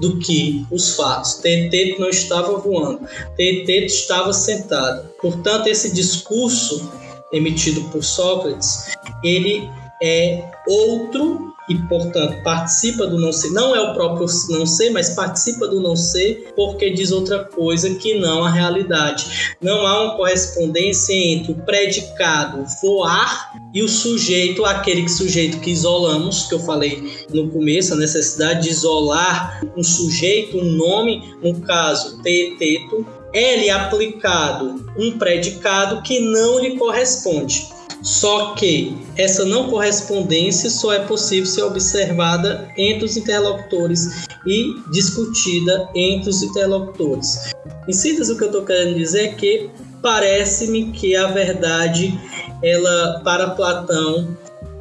[0.00, 1.34] do que os fatos.
[1.34, 5.08] Teteto não estava voando, Teteto estava sentado.
[5.20, 6.90] Portanto, esse discurso
[7.32, 9.68] emitido por Sócrates, ele
[10.02, 13.50] é outro e, portanto, participa do não ser.
[13.50, 17.94] Não é o próprio não ser, mas participa do não ser porque diz outra coisa
[17.94, 19.54] que não a realidade.
[19.62, 25.70] Não há uma correspondência entre o predicado voar e o sujeito, aquele que sujeito que
[25.70, 31.60] isolamos, que eu falei no começo, a necessidade de isolar um sujeito, um nome, no
[31.60, 37.79] caso, teteto, é-lhe aplicado um predicado que não lhe corresponde.
[38.02, 45.88] Só que essa não correspondência só é possível ser observada entre os interlocutores e discutida
[45.94, 47.52] entre os interlocutores.
[47.86, 49.70] Em síntese, o que eu estou querendo dizer é que
[50.00, 52.18] parece-me que a verdade,
[52.62, 54.36] ela para Platão,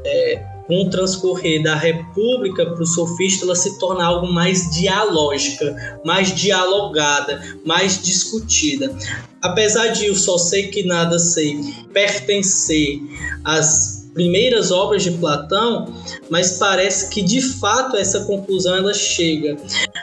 [0.05, 5.99] é, com o transcorrer da República para o sofista, ela se torna algo mais dialógica,
[6.05, 8.95] mais dialogada, mais discutida.
[9.41, 11.59] Apesar de eu só sei que nada sei
[11.91, 13.01] pertencer
[13.43, 15.93] às primeiras obras de Platão,
[16.29, 19.55] mas parece que de fato essa conclusão ela chega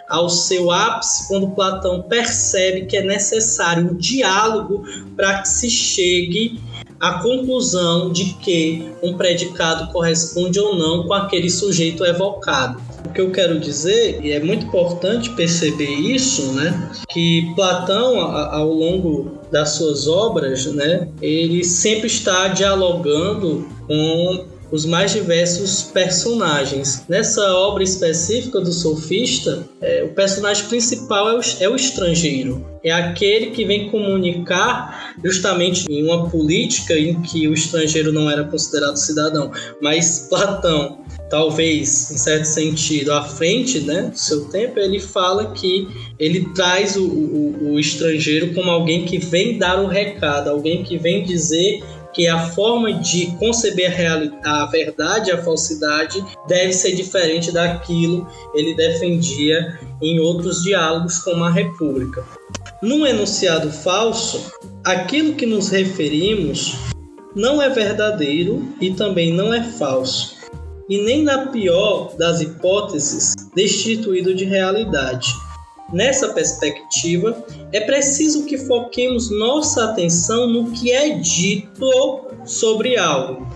[0.08, 4.82] ao seu ápice quando Platão percebe que é necessário o diálogo
[5.14, 6.58] para que se chegue
[6.98, 12.80] à conclusão de que um predicado corresponde ou não com aquele sujeito evocado.
[13.06, 18.68] O que eu quero dizer, e é muito importante perceber isso, né, que Platão, ao
[18.68, 27.04] longo das suas obras, né, ele sempre está dialogando com os mais diversos personagens.
[27.08, 32.66] Nessa obra específica do sofista, é, o personagem principal é o, é o estrangeiro.
[32.82, 38.44] É aquele que vem comunicar justamente em uma política em que o estrangeiro não era
[38.44, 39.50] considerado cidadão.
[39.80, 40.98] Mas Platão,
[41.28, 46.96] talvez em certo sentido à frente né, do seu tempo, ele fala que ele traz
[46.96, 51.82] o, o, o estrangeiro como alguém que vem dar o recado, alguém que vem dizer
[52.16, 53.94] que a forma de conceber
[54.42, 61.44] a, a verdade a falsidade deve ser diferente daquilo ele defendia em outros diálogos como
[61.44, 62.24] a República.
[62.82, 64.52] Num enunciado falso,
[64.84, 66.74] aquilo que nos referimos
[67.34, 70.35] não é verdadeiro e também não é falso,
[70.88, 75.28] e nem na pior das hipóteses destituído de realidade.
[75.92, 83.46] Nessa perspectiva, é preciso que foquemos nossa atenção no que é dito sobre algo,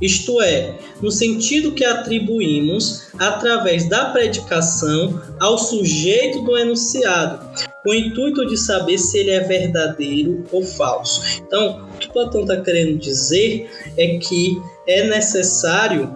[0.00, 7.40] isto é, no sentido que atribuímos através da predicação ao sujeito do enunciado,
[7.82, 11.22] com o intuito de saber se ele é verdadeiro ou falso.
[11.46, 16.14] Então, o que Platão está querendo dizer é que é necessário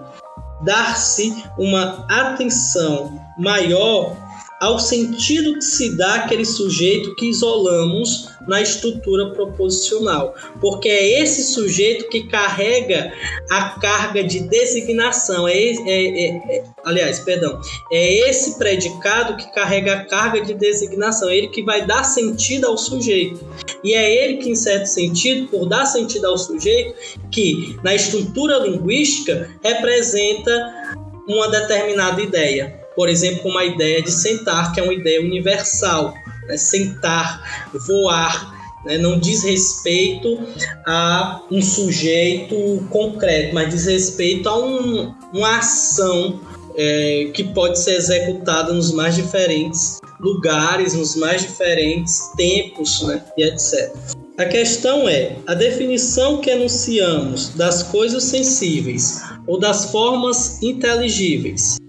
[0.62, 4.16] dar-se uma atenção maior
[4.60, 11.42] ao sentido que se dá aquele sujeito que isolamos na estrutura proposicional, porque é esse
[11.42, 13.10] sujeito que carrega
[13.48, 17.58] a carga de designação, é, é, é, é, aliás, perdão,
[17.90, 22.66] é esse predicado que carrega a carga de designação, é ele que vai dar sentido
[22.66, 23.40] ao sujeito,
[23.82, 26.94] e é ele que, em certo sentido, por dar sentido ao sujeito,
[27.30, 30.96] que na estrutura linguística representa
[31.26, 36.12] uma determinada ideia por exemplo, como a ideia de sentar, que é uma ideia universal.
[36.46, 36.58] Né?
[36.58, 38.98] Sentar, voar, né?
[38.98, 40.38] não diz respeito
[40.86, 46.40] a um sujeito concreto, mas diz respeito a um, uma ação
[46.76, 53.24] é, que pode ser executada nos mais diferentes lugares, nos mais diferentes tempos né?
[53.38, 53.96] e etc.
[54.36, 61.80] A questão é: a definição que enunciamos das coisas sensíveis ou das formas inteligíveis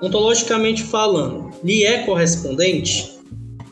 [0.00, 3.18] ontologicamente falando, lhe é correspondente,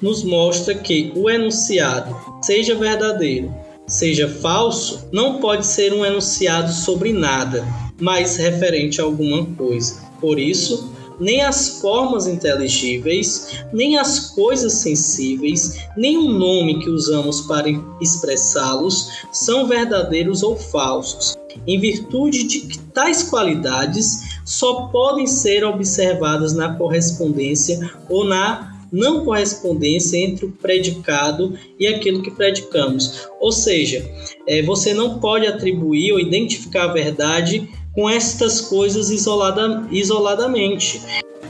[0.00, 3.54] nos mostra que o enunciado, seja verdadeiro,
[3.86, 7.64] seja falso, não pode ser um enunciado sobre nada,
[8.00, 10.00] mas referente a alguma coisa.
[10.20, 17.42] Por isso, nem as formas inteligíveis, nem as coisas sensíveis, nem o nome que usamos
[17.42, 17.68] para
[18.00, 21.36] expressá-los são verdadeiros ou falsos.
[21.66, 29.24] em virtude de que tais qualidades só podem ser observadas na correspondência ou na não
[29.24, 33.28] correspondência entre o predicado e aquilo que predicamos.
[33.40, 34.08] Ou seja,
[34.46, 41.02] é, você não pode atribuir ou identificar a verdade com estas coisas isolada, isoladamente.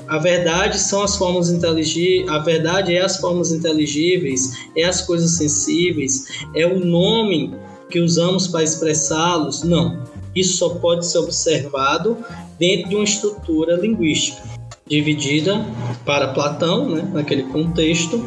[0.09, 5.33] A verdade são as formas inteligíveis, a verdade é as formas inteligíveis, é as coisas
[5.33, 7.55] sensíveis, é o nome
[7.91, 9.63] que usamos para expressá-los.
[9.63, 10.03] Não.
[10.35, 12.17] Isso só pode ser observado
[12.59, 14.43] dentro de uma estrutura linguística
[14.89, 15.67] dividida
[16.05, 18.25] para Platão, né, naquele contexto,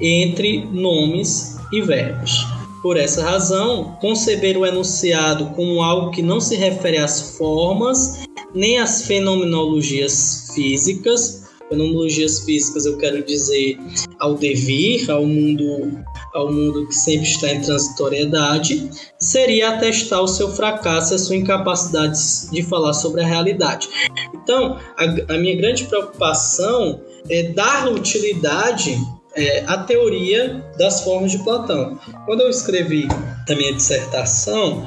[0.00, 2.46] entre nomes e verbos.
[2.82, 8.24] Por essa razão, conceber o enunciado como algo que não se refere às formas
[8.54, 11.44] nem às fenomenologias físicas.
[11.68, 13.76] Fenomenologias físicas eu quero dizer
[14.18, 15.98] ao devir, ao mundo,
[16.36, 21.36] ao mundo que sempre está em transitoriedade, seria atestar o seu fracasso e a sua
[21.36, 22.18] incapacidade
[22.50, 23.88] de falar sobre a realidade.
[24.34, 28.96] Então, a, a minha grande preocupação é dar utilidade
[29.34, 31.98] é, a teoria das formas de Platão.
[32.24, 33.06] Quando eu escrevi
[33.48, 34.84] a minha dissertação,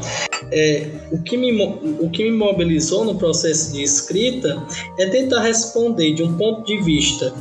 [0.51, 1.51] é, o, que me,
[1.99, 4.61] o que me mobilizou no processo de escrita
[4.97, 7.33] é tentar responder de um ponto de vista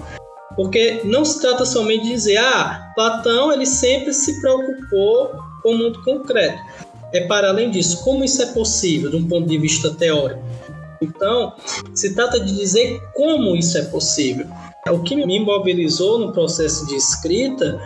[0.58, 5.30] porque não se trata somente de dizer, ah, Platão ele sempre se preocupou
[5.62, 6.58] com o mundo concreto.
[7.12, 10.42] É para além disso, como isso é possível de um ponto de vista teórico?
[11.00, 11.52] Então,
[11.94, 14.48] se trata de dizer como isso é possível.
[14.90, 17.80] O que me mobilizou no processo de escrita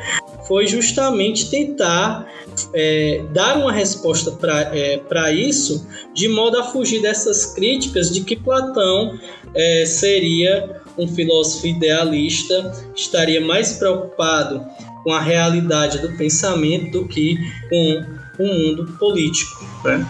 [0.49, 2.27] foi justamente tentar
[2.73, 8.35] é, dar uma resposta para é, isso, de modo a fugir dessas críticas de que
[8.35, 9.19] Platão
[9.55, 14.65] é, seria um filósofo idealista, estaria mais preocupado
[15.05, 17.37] com a realidade do pensamento do que
[17.69, 18.05] com
[18.39, 19.65] o mundo político.
[19.85, 20.07] Né?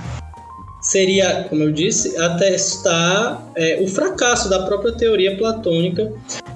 [0.82, 6.12] seria, como eu disse, atestar é, o fracasso da própria teoria platônica,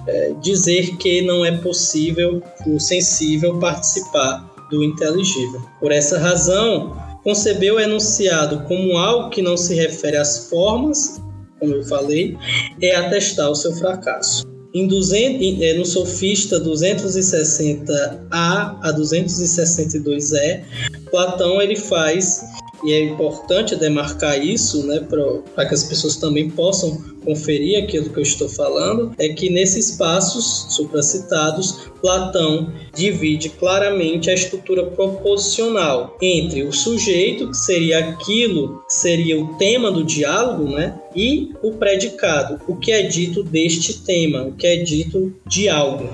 [0.06, 5.62] é, dizer que não é possível o sensível participar do inteligível.
[5.78, 11.22] Por essa razão, concebeu o enunciado como algo que não se refere às formas,
[11.58, 12.36] como eu falei,
[12.80, 14.46] é atestar o seu fracasso.
[14.74, 20.62] Em 200, é, no Sofista 260a a 262e,
[21.10, 22.42] Platão ele faz
[22.84, 28.18] e é importante demarcar isso, né, para que as pessoas também possam conferir aquilo que
[28.18, 36.62] eu estou falando, é que nesses passos supracitados, Platão divide claramente a estrutura proposicional entre
[36.62, 42.60] o sujeito, que seria aquilo que seria o tema do diálogo, né, e o predicado,
[42.68, 46.08] o que é dito deste tema, o que é dito de algo.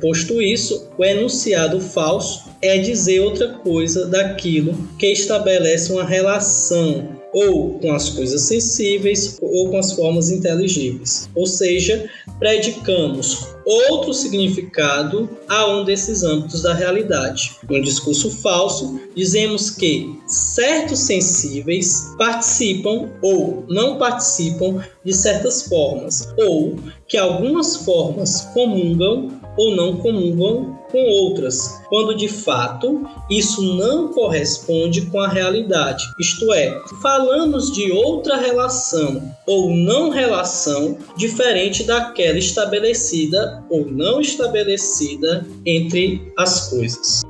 [0.00, 7.78] Posto isso, o enunciado falso é dizer outra coisa daquilo que estabelece uma relação ou
[7.78, 11.28] com as coisas sensíveis ou com as formas inteligíveis.
[11.34, 12.08] Ou seja,
[12.38, 17.56] predicamos outro significado a um desses âmbitos da realidade.
[17.68, 26.76] No discurso falso, dizemos que certos sensíveis participam ou não participam de certas formas, ou
[27.08, 35.06] que algumas formas comungam ou não comungam com outras, quando de fato isso não corresponde
[35.06, 36.04] com a realidade.
[36.20, 45.46] Isto é, falamos de outra relação ou não relação diferente daquela estabelecida ou não estabelecida
[45.64, 47.22] entre as coisas.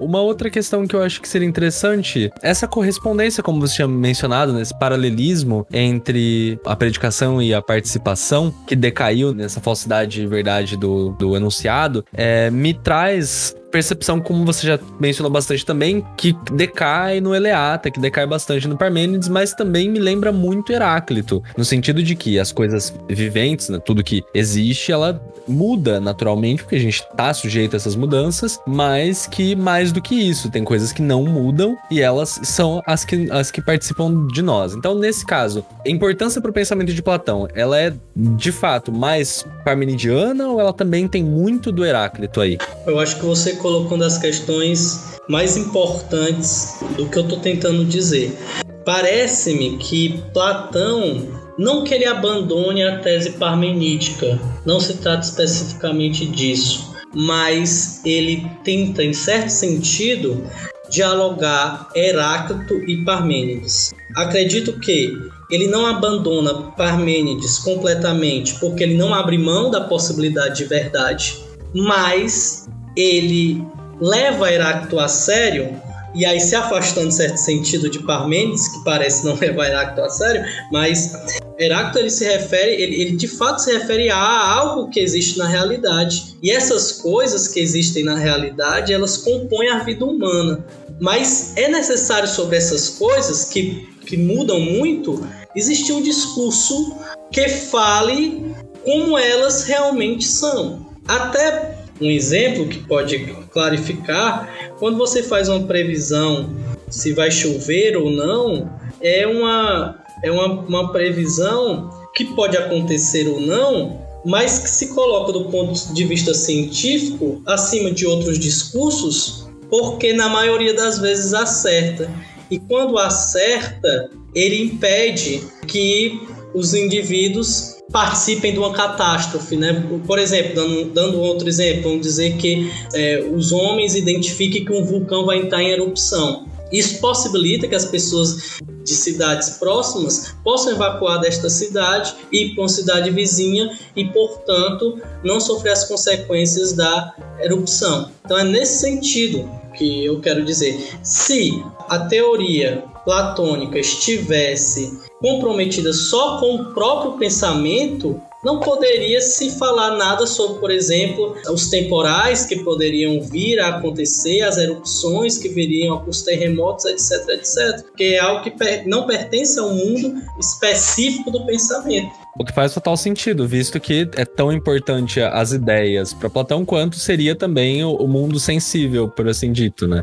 [0.00, 4.52] Uma outra questão que eu acho que seria interessante, essa correspondência, como você tinha mencionado,
[4.52, 11.10] nesse paralelismo entre a predicação e a participação, que decaiu nessa falsidade e verdade do,
[11.10, 17.34] do enunciado, é, me traz percepção, como você já mencionou bastante também, que decai no
[17.34, 22.14] Eleata, que decai bastante no Parmênides, mas também me lembra muito Heráclito, no sentido de
[22.14, 27.32] que as coisas viventes, né, tudo que existe, ela muda naturalmente, porque a gente tá
[27.34, 31.76] sujeito a essas mudanças, mas que mais do que isso, tem coisas que não mudam
[31.90, 34.74] e elas são as que, as que participam de nós.
[34.74, 39.44] Então, nesse caso, a importância para o pensamento de Platão, ela é de fato mais
[39.64, 42.58] parmenidiana ou ela também tem muito do Heráclito aí?
[42.86, 47.84] Eu acho que você colocou uma das questões mais importantes do que eu estou tentando
[47.84, 48.36] dizer.
[48.84, 51.28] Parece-me que Platão,
[51.60, 59.04] não que ele abandone a tese parmenídica, não se trata especificamente disso, mas ele tenta,
[59.04, 60.42] em certo sentido,
[60.88, 63.92] dialogar Heráclito e Parmênides.
[64.16, 65.12] Acredito que
[65.50, 71.44] ele não abandona Parmênides completamente porque ele não abre mão da possibilidade de verdade,
[71.74, 73.62] mas ele
[74.00, 75.78] leva Heráclito a sério
[76.14, 80.08] e aí se afastando em certo sentido de Parmênides, que parece não levar Heráclito a
[80.08, 80.42] sério,
[80.72, 81.12] mas
[81.60, 85.46] Heráclito ele se refere, ele, ele de fato se refere a algo que existe na
[85.46, 86.36] realidade.
[86.42, 90.64] E essas coisas que existem na realidade, elas compõem a vida humana.
[90.98, 95.22] Mas é necessário sobre essas coisas que, que mudam muito,
[95.54, 96.96] existir um discurso
[97.30, 100.88] que fale como elas realmente são.
[101.06, 103.18] Até um exemplo que pode
[103.52, 106.56] clarificar, quando você faz uma previsão
[106.88, 113.40] se vai chover ou não, é uma, é uma, uma previsão que pode acontecer ou
[113.40, 120.12] não, mas que se coloca do ponto de vista científico acima de outros discursos, porque
[120.12, 122.10] na maioria das vezes acerta.
[122.50, 126.20] E quando acerta, ele impede que
[126.52, 129.84] os indivíduos participem de uma catástrofe, né?
[130.06, 134.84] Por exemplo, dando, dando outro exemplo, vamos dizer que é, os homens identifiquem que um
[134.84, 136.46] vulcão vai entrar em erupção.
[136.72, 142.62] Isso possibilita que as pessoas de cidades próximas possam evacuar desta cidade e ir para
[142.62, 148.10] uma cidade vizinha e, portanto, não sofrer as consequências da erupção.
[148.24, 150.98] Então, é nesse sentido que eu quero dizer.
[151.02, 159.96] Se a teoria platônica estivesse comprometida só com o próprio pensamento, não poderia se falar
[159.96, 166.02] nada sobre, por exemplo, os temporais que poderiam vir a acontecer, as erupções que viriam,
[166.06, 168.52] os terremotos, etc, etc, que é algo que
[168.86, 172.10] não pertence ao mundo específico do pensamento.
[172.38, 176.96] O que faz total sentido, visto que é tão importante as ideias para Platão quanto
[176.96, 180.00] seria também o mundo sensível, por assim dito, né?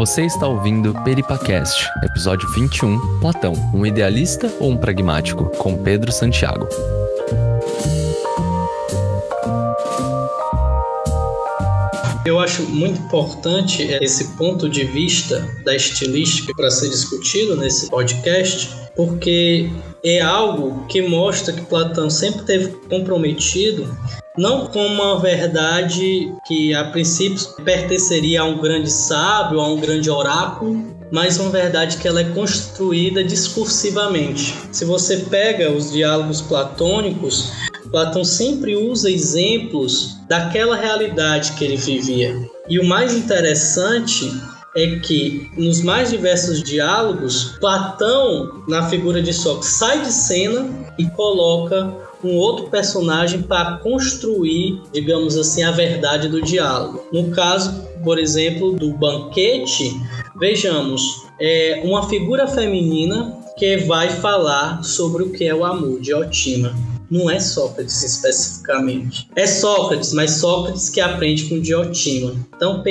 [0.00, 6.66] Você está ouvindo Peripacast, episódio 21, Platão, um idealista ou um pragmático, com Pedro Santiago.
[12.24, 18.70] Eu acho muito importante esse ponto de vista da estilística para ser discutido nesse podcast,
[18.96, 19.68] porque
[20.02, 23.86] é algo que mostra que Platão sempre teve comprometido
[24.36, 30.10] não como uma verdade que a princípio pertenceria a um grande sábio, a um grande
[30.10, 34.54] oráculo, mas uma verdade que ela é construída discursivamente.
[34.70, 37.50] Se você pega os diálogos platônicos,
[37.90, 42.48] Platão sempre usa exemplos daquela realidade que ele vivia.
[42.68, 44.30] E o mais interessante
[44.76, 51.06] é que nos mais diversos diálogos, Platão, na figura de Sócrates, sai de cena e
[51.10, 51.92] coloca
[52.22, 57.04] um outro personagem para construir, digamos assim, a verdade do diálogo.
[57.12, 60.00] No caso, por exemplo, do banquete,
[60.38, 66.14] vejamos, é uma figura feminina que vai falar sobre o que é o amor, de
[66.14, 69.28] Otima não é Sócrates especificamente.
[69.34, 72.34] É Sócrates, mas Sócrates que aprende com Diotima.
[72.56, 72.82] Então,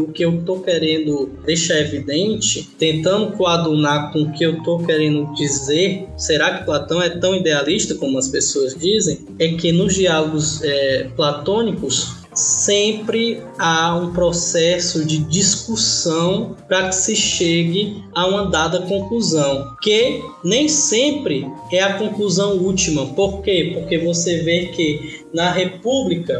[0.00, 5.32] o que eu estou querendo deixar evidente, tentando coadunar com o que eu estou querendo
[5.34, 9.26] dizer, será que Platão é tão idealista como as pessoas dizem?
[9.38, 17.14] É que nos diálogos é, platônicos, sempre há um processo de discussão para que se
[17.14, 23.06] chegue a uma dada conclusão, que nem sempre é a conclusão última.
[23.06, 23.72] Por quê?
[23.74, 26.38] Porque você vê que na República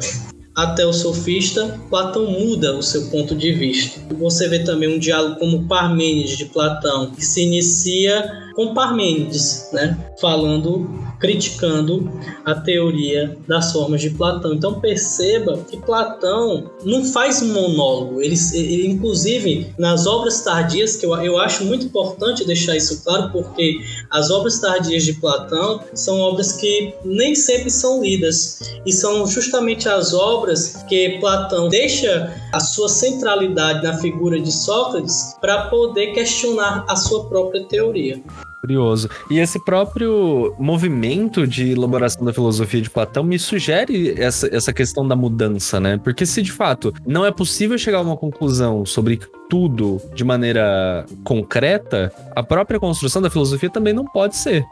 [0.54, 4.00] até o sofista, Platão muda o seu ponto de vista.
[4.14, 8.24] Você vê também um diálogo como Parmênides de Platão, que se inicia
[8.54, 9.98] com Parmênides, né?
[10.20, 10.88] falando,
[11.24, 12.12] criticando
[12.44, 14.52] a teoria das formas de Platão.
[14.52, 21.14] Então perceba que Platão não faz monólogo, ele, ele inclusive nas obras tardias, que eu,
[21.16, 26.52] eu acho muito importante deixar isso claro, porque as obras tardias de Platão são obras
[26.52, 32.88] que nem sempre são lidas, e são justamente as obras que Platão deixa a sua
[32.90, 38.22] centralidade na figura de Sócrates para poder questionar a sua própria teoria.
[38.64, 39.10] Curioso.
[39.30, 45.06] E esse próprio movimento de elaboração da filosofia de Platão me sugere essa, essa questão
[45.06, 46.00] da mudança, né?
[46.02, 51.04] Porque se de fato não é possível chegar a uma conclusão sobre tudo de maneira
[51.22, 54.64] concreta, a própria construção da filosofia também não pode ser.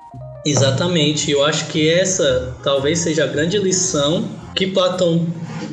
[0.45, 5.26] Exatamente, eu acho que essa talvez seja a grande lição que Platão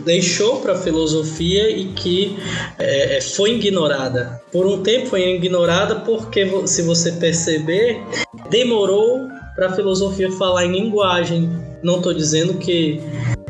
[0.05, 2.37] deixou para a filosofia e que
[2.77, 4.41] é, é, foi ignorada.
[4.51, 8.01] Por um tempo foi ignorada porque, se você perceber,
[8.49, 11.49] demorou para a filosofia falar em linguagem.
[11.83, 13.01] Não estou dizendo que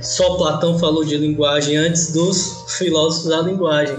[0.02, 3.96] só Platão falou de linguagem antes dos filósofos da linguagem,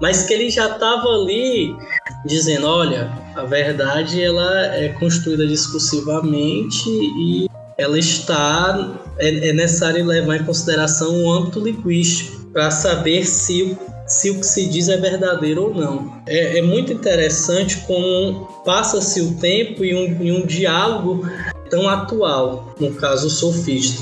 [0.00, 1.76] mas que ele já estava ali
[2.24, 10.36] dizendo, olha, a verdade ela é construída discursivamente e ela está é, é necessário levar
[10.36, 13.76] em consideração o âmbito linguístico para saber se
[14.06, 16.22] se o que se diz é verdadeiro ou não.
[16.26, 21.28] É, é muito interessante como passa-se o tempo e um, e um diálogo
[21.68, 24.00] tão atual, no caso o sofista.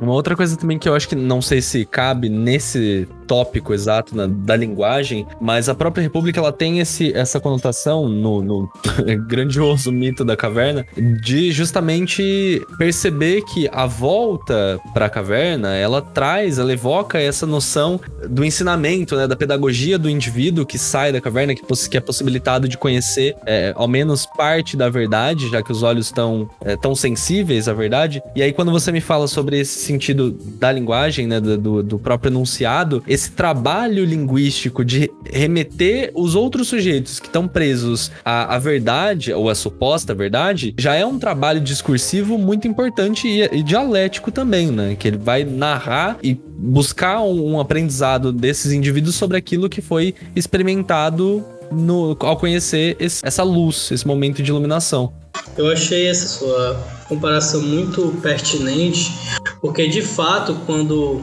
[0.00, 4.14] Uma outra coisa também que eu acho que não sei se cabe nesse tópico exato
[4.14, 8.70] na, da linguagem, mas a própria República ela tem esse, essa conotação no, no
[9.26, 10.84] grandioso mito da caverna
[11.22, 17.98] de justamente perceber que a volta para a caverna ela traz, ela evoca essa noção
[18.28, 22.68] do ensinamento, né, da pedagogia do indivíduo que sai da caverna, que, que é possibilitado
[22.68, 26.94] de conhecer é, ao menos parte da verdade, já que os olhos estão é, tão
[26.94, 28.22] sensíveis à verdade.
[28.36, 32.28] E aí quando você me fala sobre esse sentido da linguagem, né, do, do próprio
[32.28, 38.58] enunciado, esse esse trabalho linguístico de remeter os outros sujeitos que estão presos à, à,
[38.58, 44.32] verdade, ou à suposta verdade, já é um trabalho discursivo muito importante e, e dialético
[44.32, 44.96] também, né?
[44.98, 50.14] Que ele vai narrar e buscar um, um aprendizado desses indivíduos sobre aquilo que foi
[50.34, 55.12] experimentado no, ao conhecer esse, essa luz, esse momento de iluminação.
[55.56, 56.74] Eu achei essa sua
[57.08, 59.12] comparação muito pertinente,
[59.60, 61.22] porque de fato, quando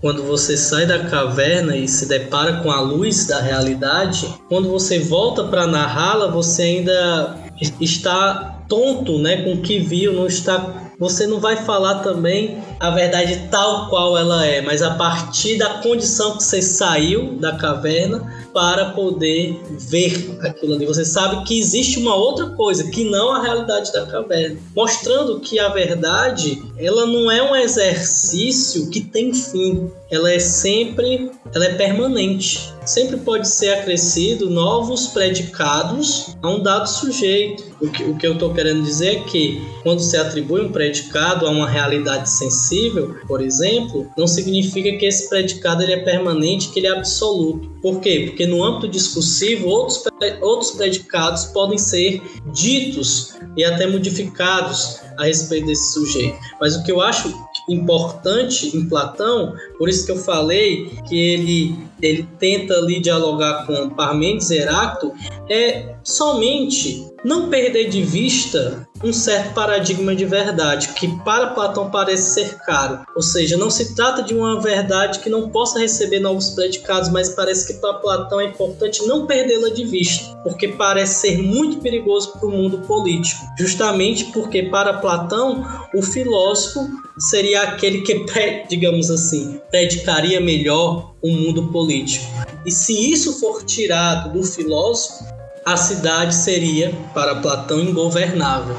[0.00, 4.98] quando você sai da caverna e se depara com a luz da realidade, quando você
[4.98, 7.36] volta para narrá-la, você ainda
[7.80, 12.90] está tonto, né, com o que viu, não está você não vai falar também a
[12.90, 18.39] verdade tal qual ela é, mas a partir da condição que você saiu da caverna
[18.52, 20.86] para poder ver aquilo ali.
[20.86, 25.58] Você sabe que existe uma outra coisa que não a realidade da caverna, mostrando que
[25.58, 31.74] a verdade ela não é um exercício que tem fim, ela é sempre, ela é
[31.74, 32.72] permanente.
[32.84, 37.64] Sempre pode ser acrescido novos predicados a um dado sujeito.
[37.80, 41.46] O que, o que eu estou querendo dizer é que quando se atribui um predicado
[41.46, 46.80] a uma realidade sensível, por exemplo, não significa que esse predicado ele é permanente, que
[46.80, 47.70] ele é absoluto.
[47.82, 48.26] Por quê?
[48.28, 50.04] Porque no âmbito discursivo, outros,
[50.40, 52.22] outros predicados podem ser
[52.52, 56.38] ditos e até modificados a respeito desse sujeito.
[56.60, 57.34] Mas o que eu acho
[57.68, 63.90] importante em Platão, por isso que eu falei que ele, ele tenta ali dialogar com
[63.90, 65.14] Parmênides e Heráclito,
[65.48, 72.34] é somente não perder de vista um certo paradigma de verdade, que para Platão parece
[72.34, 73.00] ser caro.
[73.16, 77.30] Ou seja, não se trata de uma verdade que não possa receber novos predicados, mas
[77.30, 82.32] parece que para Platão é importante não perdê-la de vista, porque parece ser muito perigoso
[82.32, 83.40] para o mundo político.
[83.58, 86.86] Justamente porque para Platão, o filósofo
[87.18, 88.24] seria aquele que,
[88.68, 92.26] digamos assim, predicaria melhor o mundo político.
[92.66, 95.24] E se isso for tirado do filósofo,
[95.64, 98.76] a cidade seria, para Platão, ingovernável.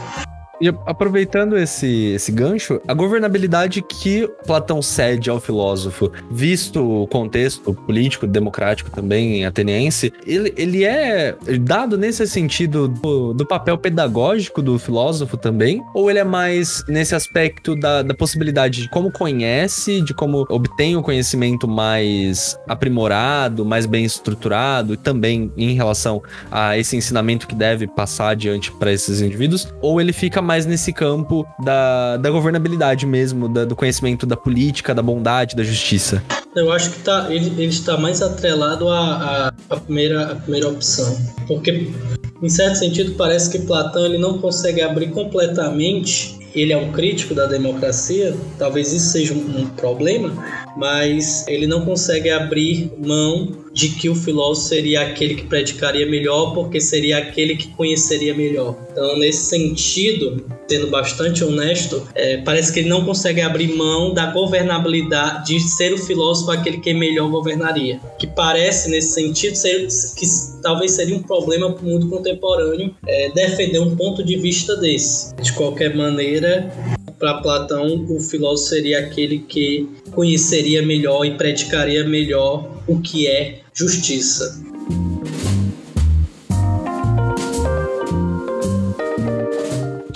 [0.62, 7.74] E aproveitando esse, esse gancho, a governabilidade que Platão cede ao filósofo, visto o contexto
[7.74, 14.78] político, democrático também ateniense, ele, ele é dado nesse sentido do, do papel pedagógico do
[14.78, 15.82] filósofo também?
[15.96, 20.96] Ou ele é mais nesse aspecto da, da possibilidade de como conhece, de como obtém
[20.96, 27.56] o conhecimento mais aprimorado, mais bem estruturado, e também em relação a esse ensinamento que
[27.56, 29.68] deve passar adiante para esses indivíduos?
[29.82, 34.36] Ou ele fica mais mais nesse campo da, da governabilidade mesmo, da, do conhecimento da
[34.36, 36.22] política, da bondade, da justiça.
[36.54, 40.68] Eu acho que tá, ele, ele está mais atrelado à, à, à, primeira, à primeira
[40.68, 41.18] opção.
[41.48, 41.90] Porque,
[42.44, 47.34] em certo sentido, parece que Platão ele não consegue abrir completamente ele é um crítico
[47.34, 50.34] da democracia, talvez isso seja um, problema,
[50.78, 56.54] mas ele não consegue abrir mão de que o filósofo seria aquele que predicaria melhor,
[56.54, 58.76] porque seria aquele que conheceria melhor.
[58.92, 64.32] Então, nesse sentido, sendo bastante honesto, é, parece que ele não consegue abrir mão da
[64.32, 68.00] governabilidade, de ser o filósofo aquele que melhor governaria.
[68.20, 70.26] Que parece, nesse sentido, ser, que
[70.62, 75.36] talvez seria um problema para o mundo contemporâneo é, defender um ponto de vista desse.
[75.36, 76.72] De qualquer maneira,
[77.20, 83.60] para Platão, o filósofo seria aquele que conheceria melhor e praticaria melhor o que é
[83.74, 84.71] justiça.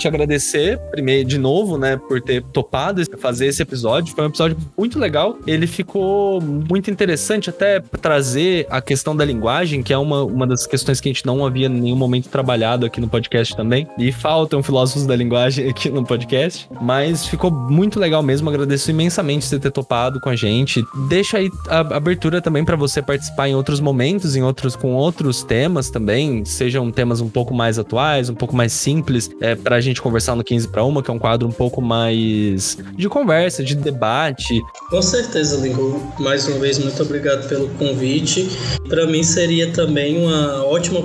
[0.06, 4.14] Te agradecer, primeiro, de novo, né, por ter topado fazer esse episódio.
[4.14, 5.38] Foi um episódio muito legal.
[5.46, 10.66] Ele ficou muito interessante até trazer a questão da linguagem, que é uma, uma das
[10.66, 13.86] questões que a gente não havia em nenhum momento trabalhado aqui no podcast também.
[13.98, 16.68] E faltam filósofos da linguagem aqui no podcast.
[16.80, 18.48] Mas ficou muito legal mesmo.
[18.48, 20.84] Agradeço imensamente você ter topado com a gente.
[21.08, 25.42] Deixa aí a abertura também para você participar em outros momentos, em outros com outros
[25.42, 29.95] temas também, sejam temas um pouco mais atuais, um pouco mais simples, é, pra gente
[29.96, 33.64] gente conversar no 15 para uma, que é um quadro um pouco mais de conversa,
[33.64, 34.60] de debate.
[34.90, 36.02] Com certeza, Lingo.
[36.18, 38.48] Mais uma vez, muito obrigado pelo convite.
[38.88, 41.00] Para mim seria também uma ótima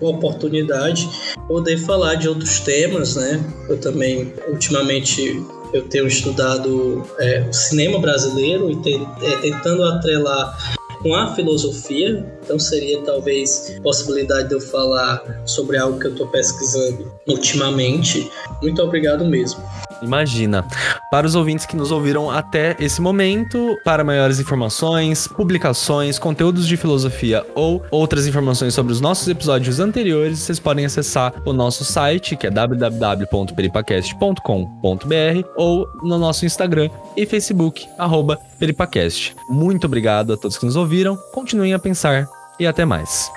[0.00, 1.08] oportunidade
[1.48, 3.42] poder falar de outros temas, né?
[3.68, 10.76] Eu também, ultimamente, eu tenho estudado é, o cinema brasileiro e te, é, tentando atrelar
[11.06, 16.26] com a filosofia, então seria talvez possibilidade de eu falar sobre algo que eu estou
[16.26, 18.28] pesquisando ultimamente.
[18.60, 19.62] Muito obrigado mesmo.
[20.02, 20.64] Imagina.
[21.10, 26.76] Para os ouvintes que nos ouviram até esse momento, para maiores informações, publicações, conteúdos de
[26.76, 32.36] filosofia ou outras informações sobre os nossos episódios anteriores, vocês podem acessar o nosso site,
[32.36, 39.36] que é www.peripacast.com.br ou no nosso Instagram e Facebook, arroba Peripacast.
[39.48, 42.28] Muito obrigado a todos que nos ouviram, continuem a pensar
[42.58, 43.30] e até mais.